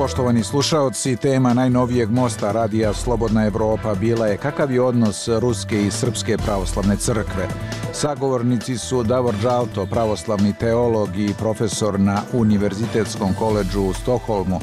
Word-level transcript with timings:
Poštovani 0.00 0.42
slušaoci, 0.44 1.16
tema 1.16 1.54
najnovijeg 1.54 2.10
mosta 2.10 2.52
radija 2.52 2.94
Slobodna 2.94 3.46
Evropa 3.46 3.94
bila 3.94 4.26
je 4.26 4.36
kakav 4.36 4.72
je 4.72 4.82
odnos 4.82 5.28
Ruske 5.28 5.82
i 5.82 5.90
Srpske 5.90 6.38
pravoslavne 6.38 6.96
crkve. 6.96 7.48
Sagovornici 7.92 8.78
su 8.78 9.02
Davor 9.02 9.34
Džalto, 9.42 9.86
pravoslavni 9.86 10.54
teolog 10.60 11.08
i 11.16 11.34
profesor 11.38 12.00
na 12.00 12.22
Univerzitetskom 12.32 13.34
koleđu 13.34 13.80
u 13.80 13.92
Stokholmu 13.92 14.60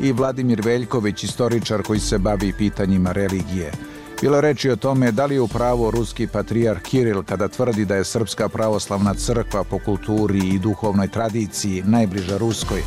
i 0.00 0.12
Vladimir 0.12 0.60
Veljković, 0.64 1.24
istoričar 1.24 1.82
koji 1.82 2.00
se 2.00 2.18
bavi 2.18 2.52
pitanjima 2.52 3.12
religije. 3.12 3.72
Bilo 4.20 4.40
reči 4.40 4.70
o 4.70 4.76
tome 4.76 5.12
da 5.12 5.26
li 5.26 5.34
je 5.34 5.40
u 5.40 5.48
pravo 5.48 5.90
ruski 5.90 6.26
patrijarh 6.26 6.82
Kiril 6.82 7.22
kada 7.22 7.48
tvrdi 7.48 7.84
da 7.84 7.96
je 7.96 8.04
Srpska 8.04 8.48
pravoslavna 8.48 9.14
crkva 9.14 9.64
po 9.64 9.78
kulturi 9.78 10.48
i 10.48 10.58
duhovnoj 10.58 11.08
tradiciji 11.08 11.82
najbliža 11.86 12.36
Ruskoj, 12.36 12.82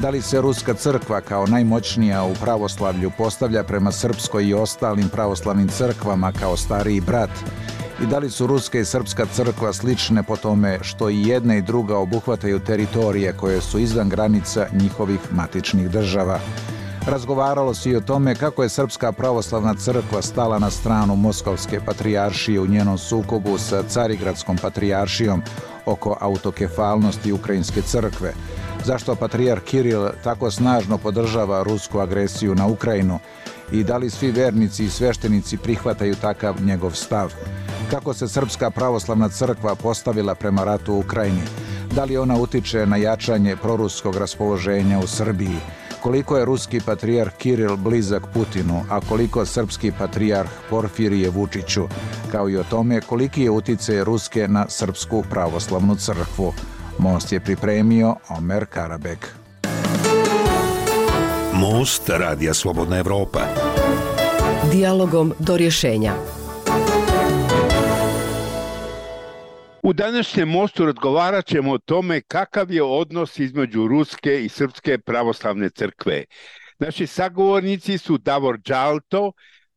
Da 0.00 0.10
li 0.10 0.22
se 0.22 0.40
Ruska 0.40 0.74
crkva 0.74 1.20
kao 1.20 1.46
najmoćnija 1.46 2.24
u 2.24 2.34
pravoslavlju 2.34 3.10
postavlja 3.18 3.64
prema 3.64 3.92
Srpskoj 3.92 4.46
i 4.46 4.54
ostalim 4.54 5.08
pravoslavnim 5.08 5.68
crkvama 5.68 6.32
kao 6.32 6.56
stariji 6.56 7.00
brat? 7.00 7.30
I 8.02 8.06
da 8.06 8.18
li 8.18 8.30
su 8.30 8.46
Ruska 8.46 8.78
i 8.78 8.84
Srpska 8.84 9.26
crkva 9.26 9.72
slične 9.72 10.22
po 10.22 10.36
tome 10.36 10.78
što 10.82 11.10
i 11.10 11.22
jedna 11.22 11.56
i 11.56 11.62
druga 11.62 11.98
obuhvataju 11.98 12.58
teritorije 12.58 13.32
koje 13.32 13.60
su 13.60 13.78
izvan 13.78 14.08
granica 14.08 14.66
njihovih 14.72 15.20
matičnih 15.30 15.90
država? 15.90 16.40
Razgovaralo 17.06 17.74
se 17.74 17.90
i 17.90 17.96
o 17.96 18.00
tome 18.00 18.34
kako 18.34 18.62
je 18.62 18.68
Srpska 18.68 19.12
pravoslavna 19.12 19.74
crkva 19.74 20.22
stala 20.22 20.58
na 20.58 20.70
stranu 20.70 21.16
Moskovske 21.16 21.80
patrijaršije 21.86 22.60
u 22.60 22.66
njenom 22.66 22.98
sukobu 22.98 23.58
sa 23.58 23.82
Carigradskom 23.82 24.56
patrijaršijom 24.56 25.42
oko 25.86 26.16
autokefalnosti 26.20 27.32
Ukrajinske 27.32 27.82
crkve, 27.82 28.32
zašto 28.84 29.14
patrijar 29.14 29.60
Kiril 29.60 30.08
tako 30.24 30.50
snažno 30.50 30.98
podržava 30.98 31.62
rusku 31.62 31.98
agresiju 31.98 32.54
na 32.54 32.66
Ukrajinu 32.66 33.18
i 33.72 33.84
da 33.84 33.96
li 33.96 34.10
svi 34.10 34.30
vernici 34.30 34.84
i 34.84 34.90
sveštenici 34.90 35.56
prihvataju 35.56 36.14
takav 36.14 36.62
njegov 36.62 36.90
stav. 36.90 37.32
Kako 37.90 38.14
se 38.14 38.28
Srpska 38.28 38.70
pravoslavna 38.70 39.28
crkva 39.28 39.74
postavila 39.74 40.34
prema 40.34 40.64
ratu 40.64 40.94
u 40.94 40.98
Ukrajini, 40.98 41.42
da 41.94 42.04
li 42.04 42.16
ona 42.16 42.36
utiče 42.36 42.86
na 42.86 42.96
jačanje 42.96 43.56
proruskog 43.56 44.16
raspoloženja 44.16 44.98
u 44.98 45.06
Srbiji, 45.06 45.56
koliko 46.02 46.36
je 46.36 46.44
ruski 46.44 46.80
patrijarh 46.80 47.32
Kiril 47.38 47.76
blizak 47.76 48.22
Putinu, 48.34 48.84
a 48.90 49.00
koliko 49.00 49.46
srpski 49.46 49.92
patrijarh 49.98 50.50
Porfirije 50.70 51.30
Vučiću, 51.30 51.88
kao 52.32 52.48
i 52.48 52.56
o 52.56 52.64
tome 52.64 53.00
koliki 53.00 53.42
je 53.42 53.50
utice 53.50 54.04
Ruske 54.04 54.48
na 54.48 54.66
Srpsku 54.68 55.24
pravoslavnu 55.30 55.96
crkvu. 55.96 56.52
Most 56.98 57.32
je 57.32 57.40
pripremio 57.40 58.14
Omer 58.28 58.66
Karabek. 58.66 59.34
Most 61.54 62.08
Radija 62.08 62.54
Slobodna 62.54 62.98
Evropa. 62.98 63.40
Dialogom 64.72 65.34
do 65.38 65.56
rješenja. 65.56 66.14
U 69.82 69.92
današnjem 69.92 70.48
mostu 70.48 70.86
razgovarat 70.86 71.46
ćemo 71.46 71.72
o 71.72 71.78
tome 71.78 72.20
kakav 72.20 72.70
je 72.70 72.82
odnos 72.82 73.38
između 73.38 73.86
Ruske 73.86 74.44
i 74.44 74.48
Srpske 74.48 74.98
pravoslavne 74.98 75.70
crkve. 75.70 76.24
Naši 76.78 77.06
sagovornici 77.06 77.98
su 77.98 78.18
Davor 78.18 78.58
Džalto, 78.58 79.32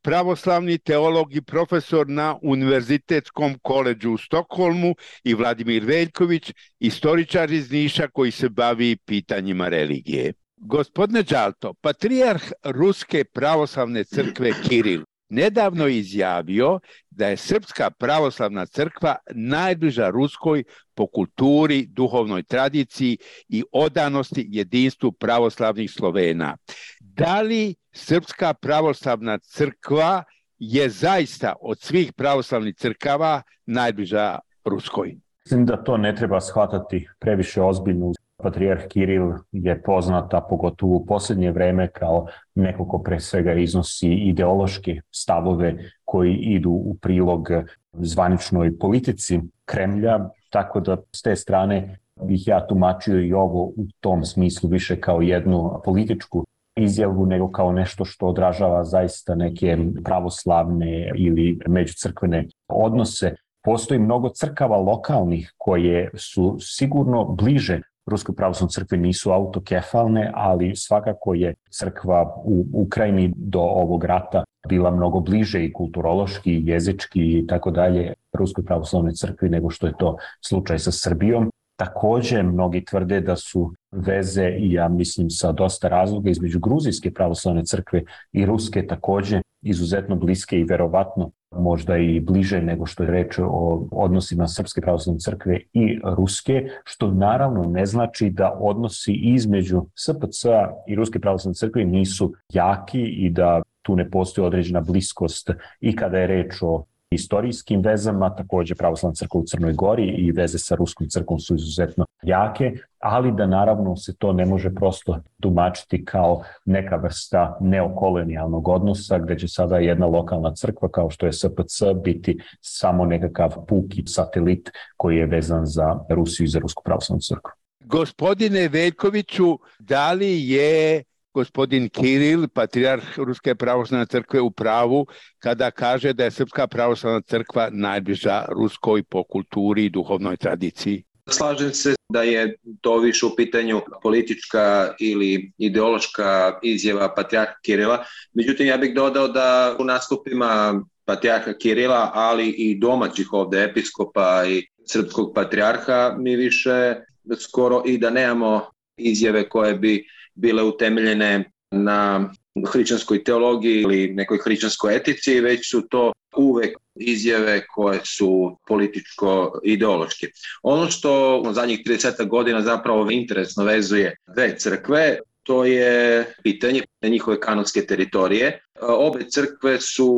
pravoslavni 0.06 0.78
teolog 0.78 1.36
i 1.36 1.42
profesor 1.42 2.10
na 2.10 2.38
Univerzitetskom 2.42 3.56
koleđu 3.62 4.12
u 4.12 4.18
Stokholmu 4.18 4.96
i 5.24 5.34
Vladimir 5.34 5.86
Veljković, 5.86 6.52
istoričar 6.80 7.52
iz 7.52 7.72
Niša 7.72 8.08
koji 8.08 8.32
se 8.32 8.50
bavi 8.50 8.98
pitanjima 9.06 9.68
religije. 9.68 10.34
Gospodine 10.58 11.24
Đalto, 11.24 11.74
patrijarh 11.74 12.44
Ruske 12.64 13.24
pravoslavne 13.24 14.04
crkve 14.04 14.52
Kiril 14.70 15.04
nedavno 15.30 15.88
izjavio 15.88 16.80
da 17.10 17.28
je 17.28 17.38
Srpska 17.38 17.90
pravoslavna 17.90 18.66
crkva 18.66 19.16
najbliža 19.34 20.10
Ruskoj 20.10 20.64
po 20.96 21.08
kulturi, 21.08 21.86
duhovnoj 21.88 22.44
tradiciji 22.44 23.18
i 23.50 23.64
odanosti 23.72 24.48
jedinstvu 24.50 25.12
pravoslavnih 25.12 25.92
Slovena. 25.92 26.58
Da 27.00 27.42
li 27.42 27.76
Srpska 27.96 28.54
pravoslavna 28.54 29.38
crkva 29.38 30.24
je 30.60 30.90
zaista 30.90 31.54
od 31.62 31.80
svih 31.80 32.14
pravoslavnih 32.14 32.76
crkava 32.76 33.42
najbliža 33.66 34.40
Ruskoj? 34.66 35.16
Mislim 35.46 35.66
da 35.66 35.84
to 35.84 35.98
ne 35.98 36.16
treba 36.16 36.42
shvatati 36.42 37.08
previše 37.20 37.62
ozbiljno. 37.62 38.12
Patrijarh 38.44 38.88
Kiril 38.88 39.32
je 39.52 39.82
poznata 39.84 40.42
pogotovo 40.50 40.96
u 40.96 41.06
posljednje 41.06 41.52
vreme 41.52 41.88
kao 41.92 42.28
neko 42.56 42.88
ko 42.88 43.00
pre 43.04 43.20
svega 43.20 43.54
iznosi 43.54 44.08
ideološke 44.08 45.02
stavove 45.12 45.76
koji 46.06 46.34
idu 46.34 46.70
u 46.70 46.98
prilog 47.02 47.50
zvaničnoj 47.94 48.78
politici 48.80 49.40
Kremlja, 49.66 50.20
tako 50.50 50.80
da 50.80 50.98
s 51.12 51.22
te 51.22 51.36
strane 51.36 52.00
bih 52.22 52.48
ja 52.48 52.68
tumačio 52.68 53.22
i 53.22 53.34
ovo 53.34 53.64
u 53.64 53.88
tom 54.00 54.26
smislu 54.26 54.70
više 54.70 55.02
kao 55.02 55.22
jednu 55.22 55.82
političku 55.86 56.46
izjavu 56.76 57.26
nego 57.26 57.52
kao 57.52 57.72
nešto 57.72 58.06
što 58.06 58.28
odražava 58.28 58.84
zaista 58.84 59.36
neke 59.36 59.78
pravoslavne 60.04 61.12
ili 61.16 61.60
međucrkvene 61.68 62.48
odnose. 62.68 63.36
Postoji 63.64 64.00
mnogo 64.00 64.30
crkava 64.30 64.78
lokalnih 64.78 65.54
koje 65.58 66.10
su 66.16 66.58
sigurno 66.60 67.24
bliže 67.26 67.82
Ruskoj 68.06 68.36
pravoslavnoj 68.36 68.72
crkvi 68.72 68.98
nisu 68.98 69.32
autokefalne, 69.32 70.32
ali 70.34 70.76
svakako 70.76 71.34
je 71.34 71.56
crkva 71.70 72.36
u 72.44 72.66
Ukrajini 72.74 73.34
do 73.36 73.60
ovog 73.60 74.04
rata 74.04 74.44
bila 74.68 74.92
mnogo 74.92 75.20
bliže 75.20 75.66
i 75.66 75.74
kulturološki, 75.74 76.52
i 76.52 76.68
jezički 76.68 77.40
i 77.40 77.48
tako 77.48 77.72
dalje 77.72 78.14
Ruskoj 78.34 78.66
pravoslavnoj 78.66 79.14
crkvi 79.14 79.50
nego 79.50 79.70
što 79.70 79.88
je 79.88 79.94
to 80.00 80.18
slučaj 80.48 80.80
sa 80.80 80.92
Srbijom. 80.92 81.52
Takođe, 81.76 82.44
mnogi 82.44 82.86
tvrde 82.86 83.22
da 83.22 83.36
su 83.36 83.74
veze, 83.92 84.50
i 84.60 84.74
ja 84.74 84.88
mislim 84.90 85.30
sa 85.30 85.52
dosta 85.52 85.88
razloga, 85.88 86.30
između 86.30 86.60
Gruzijske 86.60 87.12
pravoslavne 87.12 87.66
crkve 87.66 88.04
i 88.32 88.46
Ruske 88.46 88.88
takođe 88.88 89.42
izuzetno 89.62 90.16
bliske 90.16 90.60
i 90.60 90.64
verovatno 90.64 91.32
možda 91.52 91.98
i 91.98 92.20
bliže 92.20 92.62
nego 92.62 92.86
što 92.86 93.04
je 93.04 93.12
reč 93.12 93.40
o 93.40 93.88
odnosima 93.92 94.48
Srpske 94.48 94.82
pravoslavne 94.82 95.20
crkve 95.20 95.60
i 95.74 96.00
Ruske, 96.18 96.68
što 96.84 97.12
naravno 97.12 97.64
ne 97.64 97.86
znači 97.86 98.30
da 98.30 98.58
odnosi 98.60 99.14
između 99.14 99.86
SPC 99.96 100.46
i 100.88 100.96
Ruske 100.96 101.20
pravoslavne 101.20 101.56
crkve 101.56 101.86
nisu 101.86 102.34
jaki 102.54 103.02
i 103.02 103.30
da 103.30 103.62
tu 103.82 103.96
ne 103.96 104.10
postoji 104.10 104.48
određena 104.48 104.82
bliskost 104.82 105.50
i 105.80 105.96
kada 105.96 106.18
je 106.18 106.28
reč 106.28 106.62
o 106.62 106.86
istorijskim 107.12 107.82
vezama, 107.82 108.36
takođe 108.36 108.76
pravoslavna 108.76 109.16
crkva 109.16 109.40
u 109.40 109.44
Crnoj 109.48 109.74
Gori 109.74 110.08
i 110.18 110.32
veze 110.32 110.58
sa 110.58 110.76
Ruskom 110.76 111.08
crkvom 111.10 111.40
su 111.40 111.56
izuzetno 111.56 112.06
jake, 112.24 112.74
ali 113.00 113.32
da 113.32 113.46
naravno 113.46 113.96
se 113.96 114.16
to 114.18 114.34
ne 114.34 114.46
može 114.46 114.74
prosto 114.74 115.20
tumačiti 115.42 116.06
kao 116.06 116.42
neka 116.66 116.96
vrsta 116.96 117.58
neokolonijalnog 117.62 118.68
odnosa 118.68 119.20
gde 119.20 119.40
će 119.40 119.48
sada 119.48 119.78
jedna 119.78 120.06
lokalna 120.06 120.54
crkva 120.54 120.90
kao 120.90 121.10
što 121.10 121.26
je 121.26 121.34
SPC 121.34 121.84
biti 122.04 122.38
samo 122.62 123.06
nekakav 123.06 123.66
puki 123.68 124.04
satelit 124.08 124.72
koji 124.98 125.18
je 125.18 125.26
vezan 125.26 125.66
za 125.66 126.00
Rusiju 126.10 126.46
i 126.46 126.48
za 126.48 126.60
Rusku 126.60 126.84
pravoslavnu 126.86 127.22
crkvu. 127.22 127.52
Gospodine 127.80 128.68
Veljkoviću, 128.68 129.60
da 129.80 130.12
li 130.14 130.50
je 130.50 131.04
gospodin 131.36 131.90
Kiril, 131.90 132.48
patrijarh 132.48 133.18
Ruske 133.18 133.56
pravoslavne 133.56 134.06
crkve 134.06 134.42
u 134.42 134.52
pravu, 134.52 135.06
kada 135.40 135.72
kaže 135.72 136.14
da 136.14 136.24
je 136.24 136.32
Srpska 136.32 136.68
pravoslavna 136.68 137.22
crkva 137.22 137.70
najbliža 137.72 138.46
Ruskoj 138.50 139.04
po 139.04 139.24
kulturi 139.24 139.86
i 139.86 139.90
duhovnoj 139.90 140.38
tradiciji? 140.38 141.04
Slažem 141.30 141.74
se 141.74 141.96
da 142.14 142.22
je 142.24 142.56
to 142.82 142.98
više 143.00 143.26
u 143.26 143.36
pitanju 143.36 143.82
politička 144.04 144.94
ili 145.00 145.52
ideološka 145.58 146.60
izjava 146.64 147.14
patrijarha 147.16 147.56
Kirila. 147.66 148.04
Međutim, 148.34 148.68
ja 148.68 148.78
bih 148.78 148.94
dodao 148.96 149.28
da 149.28 149.76
u 149.80 149.84
nastupima 149.84 150.82
patrijarha 151.06 151.54
Kirila, 151.54 152.12
ali 152.14 152.50
i 152.50 152.80
domaćih 152.80 153.34
ovde 153.34 153.64
episkopa 153.64 154.46
i 154.48 154.68
srpskog 154.86 155.34
patrijarha, 155.36 156.16
mi 156.20 156.36
više 156.36 156.96
skoro 157.40 157.84
i 157.86 157.98
da 157.98 158.10
nemamo 158.10 158.70
izjave 158.98 159.50
koje 159.50 159.74
bi 159.76 160.06
bile 160.36 160.64
utemeljene 160.64 161.52
na 161.72 162.30
hrišćanskoj 162.72 163.24
teologiji 163.24 163.82
ili 163.82 164.14
nekoj 164.14 164.38
hrišćanskoj 164.38 164.96
etici, 164.96 165.40
već 165.40 165.70
su 165.72 165.82
to 165.90 166.12
uvek 166.36 166.78
izjave 166.96 167.66
koje 167.68 168.00
su 168.04 168.58
političko-ideološke. 168.68 170.28
Ono 170.64 170.92
što 170.92 171.42
u 171.50 171.54
zadnjih 171.54 171.80
30 171.86 172.28
godina 172.28 172.62
zapravo 172.62 173.12
interesno 173.12 173.64
vezuje 173.64 174.16
dve 174.36 174.58
crkve, 174.58 175.18
to 175.44 175.66
je 175.66 176.26
pitanje 176.44 176.82
njihove 177.04 177.40
kanonske 177.40 177.86
teritorije. 177.86 178.60
Obe 178.82 179.30
crkve 179.30 179.82
su 179.82 180.12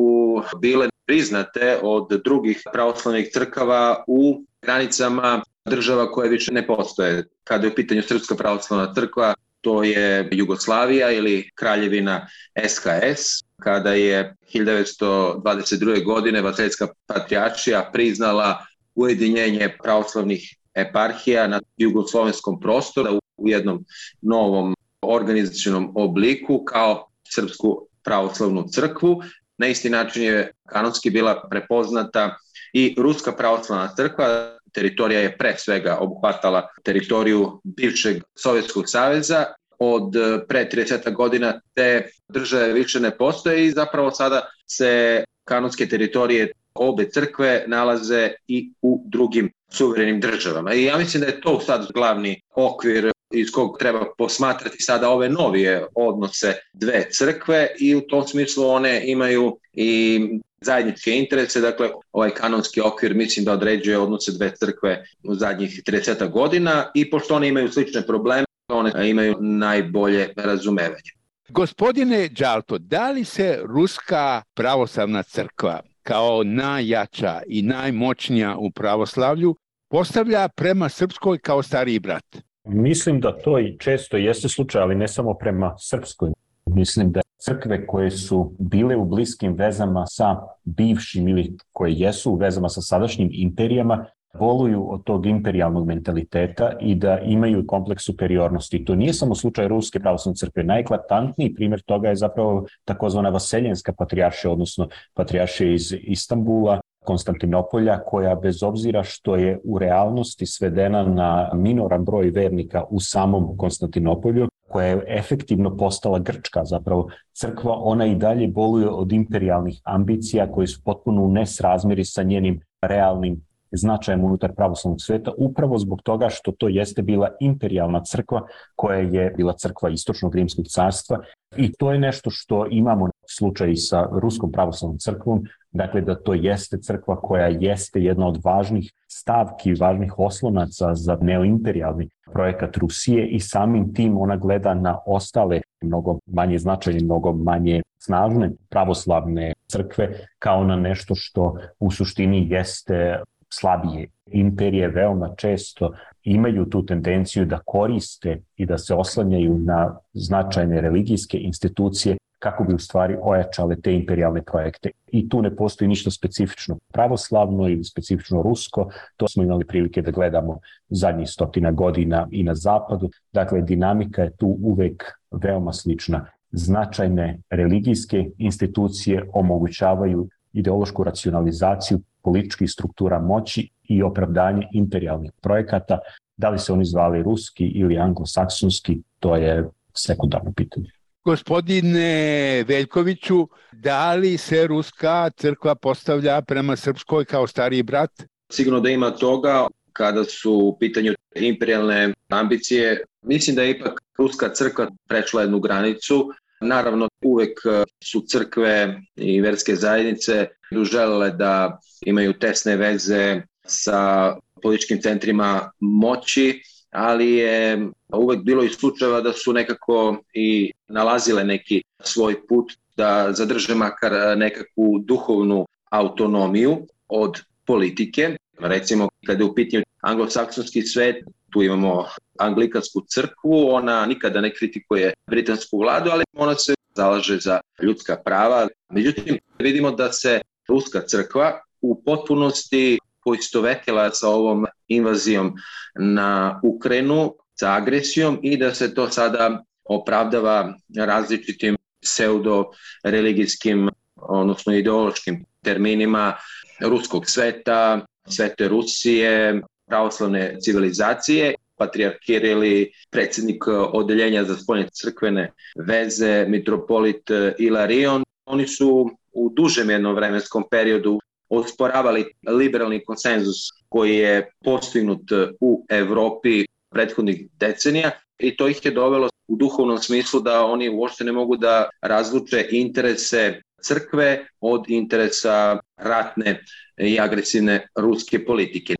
bile 0.61 0.87
priznate 1.05 1.79
od 1.81 2.21
drugih 2.23 2.61
pravoslavnih 2.73 3.29
crkava 3.33 4.03
u 4.07 4.43
granicama 4.61 5.41
država 5.65 6.11
koje 6.11 6.29
više 6.29 6.53
ne 6.53 6.67
postoje. 6.67 7.27
Kada 7.43 7.67
je 7.67 7.71
u 7.71 7.75
pitanju 7.75 8.01
Srpska 8.01 8.35
pravoslavna 8.35 8.93
crkva, 8.93 9.33
to 9.61 9.83
je 9.83 10.29
Jugoslavija 10.31 11.11
ili 11.11 11.49
kraljevina 11.55 12.27
SHS, 12.67 13.43
kada 13.61 13.93
je 13.93 14.35
1922. 14.53 16.05
godine 16.05 16.41
Vaseljska 16.41 16.87
patrijačija 17.07 17.89
priznala 17.93 18.65
ujedinjenje 18.95 19.75
pravoslavnih 19.83 20.55
eparhija 20.75 21.47
na 21.47 21.61
jugoslovenskom 21.77 22.59
prostoru 22.59 23.19
u 23.37 23.49
jednom 23.49 23.85
novom 24.21 24.75
organizacijnom 25.01 25.91
obliku 25.95 26.63
kao 26.65 27.07
Srpsku 27.35 27.87
pravoslavnu 28.03 28.65
crkvu. 28.71 29.21
Na 29.57 29.67
isti 29.67 29.89
način 29.89 30.23
je 30.23 30.51
kanonski 30.69 31.09
bila 31.09 31.47
prepoznata 31.49 32.37
i 32.73 32.95
Ruska 32.97 33.31
pravoslavna 33.31 33.95
crkva, 33.95 34.56
teritorija 34.77 35.19
je 35.19 35.37
pre 35.37 35.55
svega 35.57 35.97
obuhvatala 36.01 36.67
teritoriju 36.83 37.61
bivšeg 37.63 38.21
Sovjetskog 38.35 38.83
saveza 38.87 39.45
od 39.79 40.13
pre 40.47 40.69
30 40.73 41.13
godina 41.13 41.61
te 41.73 42.09
države 42.29 42.73
više 42.73 42.99
ne 42.99 43.11
postoje 43.17 43.65
i 43.65 43.71
zapravo 43.71 44.11
sada 44.11 44.41
se 44.67 45.23
kanonske 45.45 45.87
teritorije 45.89 46.51
obe 46.73 47.09
crkve 47.09 47.63
nalaze 47.67 48.31
i 48.47 48.71
u 48.81 49.03
drugim 49.05 49.51
suverenim 49.71 50.19
državama. 50.19 50.73
I 50.73 50.83
ja 50.83 50.97
mislim 50.97 51.21
da 51.21 51.27
je 51.27 51.41
to 51.41 51.59
sad 51.59 51.91
glavni 51.93 52.41
okvir 52.55 53.11
iz 53.33 53.51
kog 53.51 53.77
treba 53.79 54.05
posmatrati 54.17 54.77
sada 54.79 55.09
ove 55.09 55.29
novije 55.29 55.85
odnose 55.95 56.53
dve 56.73 57.07
crkve 57.11 57.67
i 57.79 57.95
u 57.95 58.01
tom 58.01 58.27
smislu 58.27 58.67
one 58.69 59.01
imaju 59.05 59.57
i 59.73 60.19
zajedničke 60.61 61.11
interese, 61.11 61.61
dakle 61.61 61.89
ovaj 62.11 62.29
kanonski 62.29 62.81
okvir 62.81 63.15
mislim 63.15 63.45
da 63.45 63.53
određuje 63.53 63.99
odnose 63.99 64.31
dve 64.31 64.55
crkve 64.55 65.03
u 65.23 65.35
zadnjih 65.35 65.81
30 65.87 66.31
godina 66.31 66.91
i 66.95 67.09
pošto 67.09 67.35
one 67.35 67.47
imaju 67.47 67.71
slične 67.71 68.01
probleme, 68.07 68.45
one 68.71 69.09
imaju 69.09 69.35
najbolje 69.39 70.33
razumevanje. 70.35 71.17
Gospodine 71.49 72.27
Đalto, 72.27 72.77
da 72.77 73.11
li 73.11 73.23
se 73.23 73.59
Ruska 73.63 74.41
pravoslavna 74.53 75.23
crkva 75.23 75.81
kao 76.03 76.43
najjača 76.43 77.41
i 77.47 77.61
najmoćnija 77.61 78.57
u 78.57 78.71
pravoslavlju 78.71 79.55
postavlja 79.89 80.47
prema 80.47 80.89
Srpskoj 80.89 81.37
kao 81.39 81.63
stariji 81.63 81.99
brat? 81.99 82.37
Mislim 82.63 83.19
da 83.19 83.37
to 83.37 83.59
i 83.59 83.77
često 83.79 84.17
jeste 84.17 84.49
slučaj, 84.49 84.81
ali 84.81 84.95
ne 84.95 85.07
samo 85.07 85.33
prema 85.33 85.75
Srpskoj. 85.79 86.31
Mislim 86.65 87.11
da 87.11 87.21
crkve 87.37 87.87
koje 87.87 88.11
su 88.11 88.51
bile 88.59 88.95
u 88.95 89.05
bliskim 89.05 89.53
vezama 89.53 90.05
sa 90.05 90.37
bivšim 90.63 91.27
ili 91.27 91.57
koje 91.71 91.93
jesu 91.93 92.31
u 92.31 92.35
vezama 92.35 92.69
sa 92.69 92.81
sadašnjim 92.81 93.29
imperijama, 93.31 94.05
boluju 94.39 94.91
od 94.93 95.03
tog 95.03 95.25
imperijalnog 95.25 95.87
mentaliteta 95.87 96.71
i 96.81 96.95
da 96.95 97.19
imaju 97.19 97.67
kompleks 97.67 98.03
superiornosti. 98.03 98.85
To 98.85 98.95
nije 98.95 99.13
samo 99.13 99.35
slučaj 99.35 99.67
Ruske 99.67 99.99
pravoslavne 99.99 100.35
crkve. 100.35 100.63
Najeklatantniji 100.63 101.53
primjer 101.53 101.81
toga 101.81 102.09
je 102.09 102.15
zapravo 102.15 102.65
takozvana 102.85 103.29
vaseljenska 103.29 103.93
patrijaršija, 103.93 104.51
odnosno 104.51 104.87
patrijaršija 105.13 105.73
iz 105.73 105.95
Istambula, 106.01 106.81
Konstantinopolja, 107.05 107.99
koja 108.05 108.35
bez 108.35 108.63
obzira 108.63 109.03
što 109.03 109.35
je 109.35 109.59
u 109.63 109.79
realnosti 109.79 110.45
svedena 110.45 111.03
na 111.03 111.51
minoran 111.53 112.05
broj 112.05 112.29
vernika 112.29 112.83
u 112.89 112.99
samom 112.99 113.57
Konstantinopolju, 113.57 114.47
koja 114.67 114.87
je 114.87 115.03
efektivno 115.07 115.77
postala 115.77 116.19
grčka 116.19 116.65
zapravo. 116.65 117.09
Crkva, 117.33 117.73
ona 117.73 118.05
i 118.05 118.15
dalje 118.15 118.47
boluje 118.47 118.89
od 118.89 119.11
imperialnih 119.11 119.81
ambicija 119.83 120.51
koje 120.51 120.67
su 120.67 120.81
potpuno 120.83 121.23
u 121.23 121.31
nesrazmeri 121.31 122.05
sa 122.05 122.23
njenim 122.23 122.61
realnim 122.81 123.47
značajem 123.71 124.23
unutar 124.23 124.55
pravoslavnog 124.55 125.01
sveta, 125.01 125.31
upravo 125.37 125.77
zbog 125.77 126.01
toga 126.01 126.29
što 126.29 126.51
to 126.51 126.67
jeste 126.67 127.01
bila 127.01 127.29
imperijalna 127.39 128.03
crkva 128.03 128.41
koja 128.75 128.99
je 128.99 129.33
bila 129.37 129.53
crkva 129.53 129.89
Istočnog 129.89 130.35
rimskog 130.35 130.65
carstva. 130.67 131.19
I 131.57 131.71
to 131.73 131.91
je 131.91 131.99
nešto 131.99 132.29
što 132.29 132.65
imamo 132.69 133.09
slučaj 133.37 133.75
sa 133.75 134.07
Ruskom 134.11 134.51
pravoslavnom 134.51 134.97
crkvom, 134.99 135.43
dakle 135.71 136.01
da 136.01 136.15
to 136.15 136.33
jeste 136.33 136.77
crkva 136.81 137.21
koja 137.21 137.47
jeste 137.47 137.99
jedna 137.99 138.27
od 138.27 138.39
važnih 138.43 138.91
stavki, 139.07 139.73
važnih 139.73 140.19
oslonaca 140.19 140.95
za 140.95 141.17
neoimperialni 141.21 142.09
projekat 142.33 142.77
Rusije 142.77 143.27
i 143.27 143.39
samim 143.39 143.93
tim 143.93 144.17
ona 144.17 144.37
gleda 144.37 144.73
na 144.73 144.99
ostale 145.05 145.61
mnogo 145.81 146.19
manje 146.25 146.57
značajne, 146.57 146.99
mnogo 147.03 147.33
manje 147.33 147.81
snažne 147.97 148.51
pravoslavne 148.69 149.53
crkve 149.67 150.09
kao 150.39 150.63
na 150.63 150.75
nešto 150.75 151.15
što 151.15 151.55
u 151.79 151.91
suštini 151.91 152.47
jeste 152.49 153.19
slabije. 153.49 154.07
Imperije 154.25 154.87
veoma 154.87 155.35
često 155.37 155.93
imaju 156.23 156.65
tu 156.65 156.85
tendenciju 156.85 157.45
da 157.45 157.59
koriste 157.65 158.41
i 158.55 158.65
da 158.65 158.77
se 158.77 158.93
oslanjaju 158.93 159.57
na 159.57 159.97
značajne 160.13 160.81
religijske 160.81 161.37
institucije 161.37 162.17
kako 162.39 162.63
bi 162.63 162.73
u 162.73 162.79
stvari 162.79 163.17
ojačale 163.21 163.81
te 163.81 163.93
imperialne 163.93 164.41
projekte. 164.41 164.89
I 165.11 165.29
tu 165.29 165.41
ne 165.41 165.55
postoji 165.55 165.87
ništa 165.87 166.11
specifično 166.11 166.77
pravoslavno 166.93 167.67
ili 167.67 167.83
specifično 167.83 168.41
rusko, 168.41 168.89
to 169.17 169.27
smo 169.27 169.43
imali 169.43 169.65
prilike 169.65 170.01
da 170.01 170.11
gledamo 170.11 170.59
zadnjih 170.89 171.29
stotina 171.29 171.71
godina 171.71 172.27
i 172.31 172.43
na 172.43 172.55
zapadu. 172.55 173.09
Dakle, 173.33 173.61
dinamika 173.61 174.21
je 174.23 174.35
tu 174.37 174.57
uvek 174.61 175.03
veoma 175.31 175.73
slična. 175.73 176.25
Značajne 176.51 177.39
religijske 177.49 178.29
institucije 178.37 179.29
omogućavaju 179.33 180.29
ideološku 180.53 181.03
racionalizaciju 181.03 181.99
političkih 182.21 182.71
struktura 182.71 183.19
moći 183.19 183.69
i 183.83 184.03
opravdanje 184.03 184.67
imperialnih 184.73 185.31
projekata, 185.41 185.99
da 186.37 186.49
li 186.49 186.59
se 186.59 186.73
oni 186.73 186.85
zvali 186.85 187.23
ruski 187.23 187.65
ili 187.65 187.97
anglosaksonski, 187.97 189.01
to 189.19 189.35
je 189.35 189.69
sekundarno 189.93 190.51
pitanje. 190.55 190.96
Gospodine 191.27 192.63
Veljkoviću, 192.67 193.47
da 193.71 194.13
li 194.13 194.37
se 194.37 194.67
Ruska 194.67 195.29
crkva 195.37 195.75
postavlja 195.75 196.41
prema 196.41 196.75
Srpskoj 196.75 197.25
kao 197.25 197.47
stariji 197.47 197.83
brat? 197.83 198.11
Sigurno 198.51 198.79
da 198.79 198.89
ima 198.89 199.11
toga 199.11 199.67
kada 199.93 200.23
su 200.23 200.53
u 200.53 200.77
pitanju 200.79 201.13
imperialne 201.35 202.13
ambicije. 202.29 203.03
Mislim 203.21 203.55
da 203.55 203.63
je 203.63 203.71
ipak 203.71 203.99
Ruska 204.17 204.53
crkva 204.53 204.87
prešla 205.07 205.41
jednu 205.41 205.59
granicu. 205.59 206.31
Naravno, 206.61 207.09
uvek 207.21 207.59
su 208.03 208.21
crkve 208.21 209.01
i 209.15 209.41
verske 209.41 209.75
zajednice 209.75 210.47
želele 210.91 211.31
da 211.31 211.79
imaju 212.05 212.33
tesne 212.33 212.75
veze 212.75 213.41
sa 213.65 214.33
političkim 214.61 215.01
centrima 215.01 215.71
moći, 215.79 216.61
ali 216.91 217.31
je 217.33 217.87
uvek 218.13 218.39
bilo 218.43 218.63
i 218.63 218.69
slučajeva 218.69 219.21
da 219.21 219.33
su 219.33 219.53
nekako 219.53 220.17
i 220.33 220.71
nalazile 220.87 221.43
neki 221.43 221.83
svoj 221.99 222.47
put 222.47 222.73
da 222.97 223.27
zadrže 223.31 223.75
makar 223.75 224.37
nekakvu 224.37 224.99
duhovnu 224.99 225.65
autonomiju 225.89 226.87
od 227.07 227.41
politike. 227.65 228.37
Recimo, 228.59 229.09
kada 229.25 229.43
je 229.43 229.49
u 229.49 229.55
pitanju 229.55 229.83
anglosaksonski 230.01 230.81
svet, 230.81 231.15
tu 231.49 231.63
imamo 231.63 232.05
anglikansku 232.39 233.01
crkvu, 233.07 233.69
ona 233.69 234.05
nikada 234.05 234.41
ne 234.41 234.53
kritikuje 234.53 235.13
britansku 235.27 235.79
vladu, 235.79 236.09
ali 236.09 236.23
ona 236.33 236.55
se 236.55 236.73
zalaže 236.95 237.37
za 237.39 237.59
ljudska 237.81 238.15
prava. 238.25 238.67
Međutim, 238.89 239.37
vidimo 239.59 239.91
da 239.91 240.11
se 240.11 240.41
Ruska 240.67 241.01
crkva 241.07 241.59
u 241.81 242.03
potpunosti 242.03 242.99
poistovetila 243.27 244.07
sa 244.15 244.29
ovom 244.31 244.65
invazijom 244.87 245.51
na 245.99 246.59
Ukrajinu, 246.63 247.35
sa 247.59 247.73
agresijom 247.75 248.39
i 248.43 248.55
da 248.57 248.71
se 248.73 248.93
to 248.95 249.09
sada 249.11 249.63
opravdava 249.83 250.73
različitim 250.95 251.75
pseudo-religijskim, 252.01 253.89
odnosno 254.15 254.73
ideološkim 254.73 255.43
terminima 255.63 256.37
ruskog 256.79 257.27
sveta, 257.29 258.05
svete 258.27 258.67
Rusije, 258.67 259.61
pravoslavne 259.87 260.55
civilizacije. 260.61 261.55
Patrijarh 261.77 262.15
Kirili, 262.25 262.91
predsednik 263.11 263.67
odeljenja 263.67 264.43
za 264.43 264.55
spoljne 264.57 264.87
crkvene 264.93 265.51
veze, 265.75 266.45
mitropolit 266.47 267.29
Ilarion, 267.59 268.23
oni 268.45 268.67
su 268.67 269.09
u 269.33 269.49
dužem 269.55 269.89
jednom 269.89 270.15
vremenskom 270.15 270.63
periodu 270.71 271.19
osporavali 271.49 272.25
liberalni 272.47 273.05
konsenzus 273.05 273.55
koji 273.89 274.15
je 274.15 274.51
postignut 274.63 275.31
u 275.59 275.85
Evropi 275.89 276.65
prethodnih 276.89 277.47
decenija 277.59 278.11
i 278.39 278.57
to 278.57 278.67
ih 278.67 278.85
je 278.85 278.91
dovelo 278.91 279.29
u 279.47 279.55
duhovnom 279.55 279.97
smislu 279.97 280.39
da 280.39 280.65
oni 280.65 280.89
uopšte 280.89 281.23
ne 281.23 281.31
mogu 281.31 281.57
da 281.57 281.89
razluče 282.01 282.67
interese 282.71 283.61
crkve 283.81 284.47
od 284.61 284.85
interesa 284.87 285.79
ratne 285.97 286.63
i 286.97 287.19
agresivne 287.19 287.87
ruske 287.95 288.45
politike. 288.45 288.95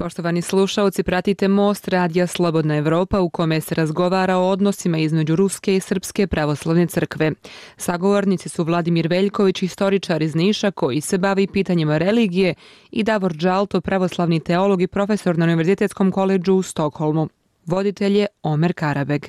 Poštovani 0.00 0.42
slušalci, 0.42 1.02
pratite 1.02 1.48
Most 1.48 1.88
Radija 1.88 2.26
Slobodna 2.26 2.76
Evropa 2.76 3.20
u 3.20 3.30
kome 3.30 3.60
se 3.60 3.74
razgovara 3.74 4.36
o 4.36 4.48
odnosima 4.48 4.98
između 4.98 5.36
Ruske 5.36 5.76
i 5.76 5.80
Srpske 5.80 6.26
pravoslavne 6.26 6.86
crkve. 6.86 7.32
Sagovornici 7.76 8.48
su 8.48 8.64
Vladimir 8.64 9.08
Veljković, 9.08 9.62
istoričar 9.62 10.22
iz 10.22 10.34
Niša 10.34 10.70
koji 10.70 11.00
se 11.00 11.18
bavi 11.18 11.46
pitanjima 11.46 11.98
religije 11.98 12.54
i 12.90 13.02
Davor 13.02 13.32
Džalto, 13.32 13.80
pravoslavni 13.80 14.40
teolog 14.40 14.82
i 14.82 14.86
profesor 14.86 15.38
na 15.38 15.44
Univerzitetskom 15.44 16.12
koleđu 16.12 16.54
u 16.54 16.62
Stokholmu. 16.62 17.28
Voditelj 17.66 18.18
je 18.18 18.26
Omer 18.42 18.72
Karabeg. 18.72 19.26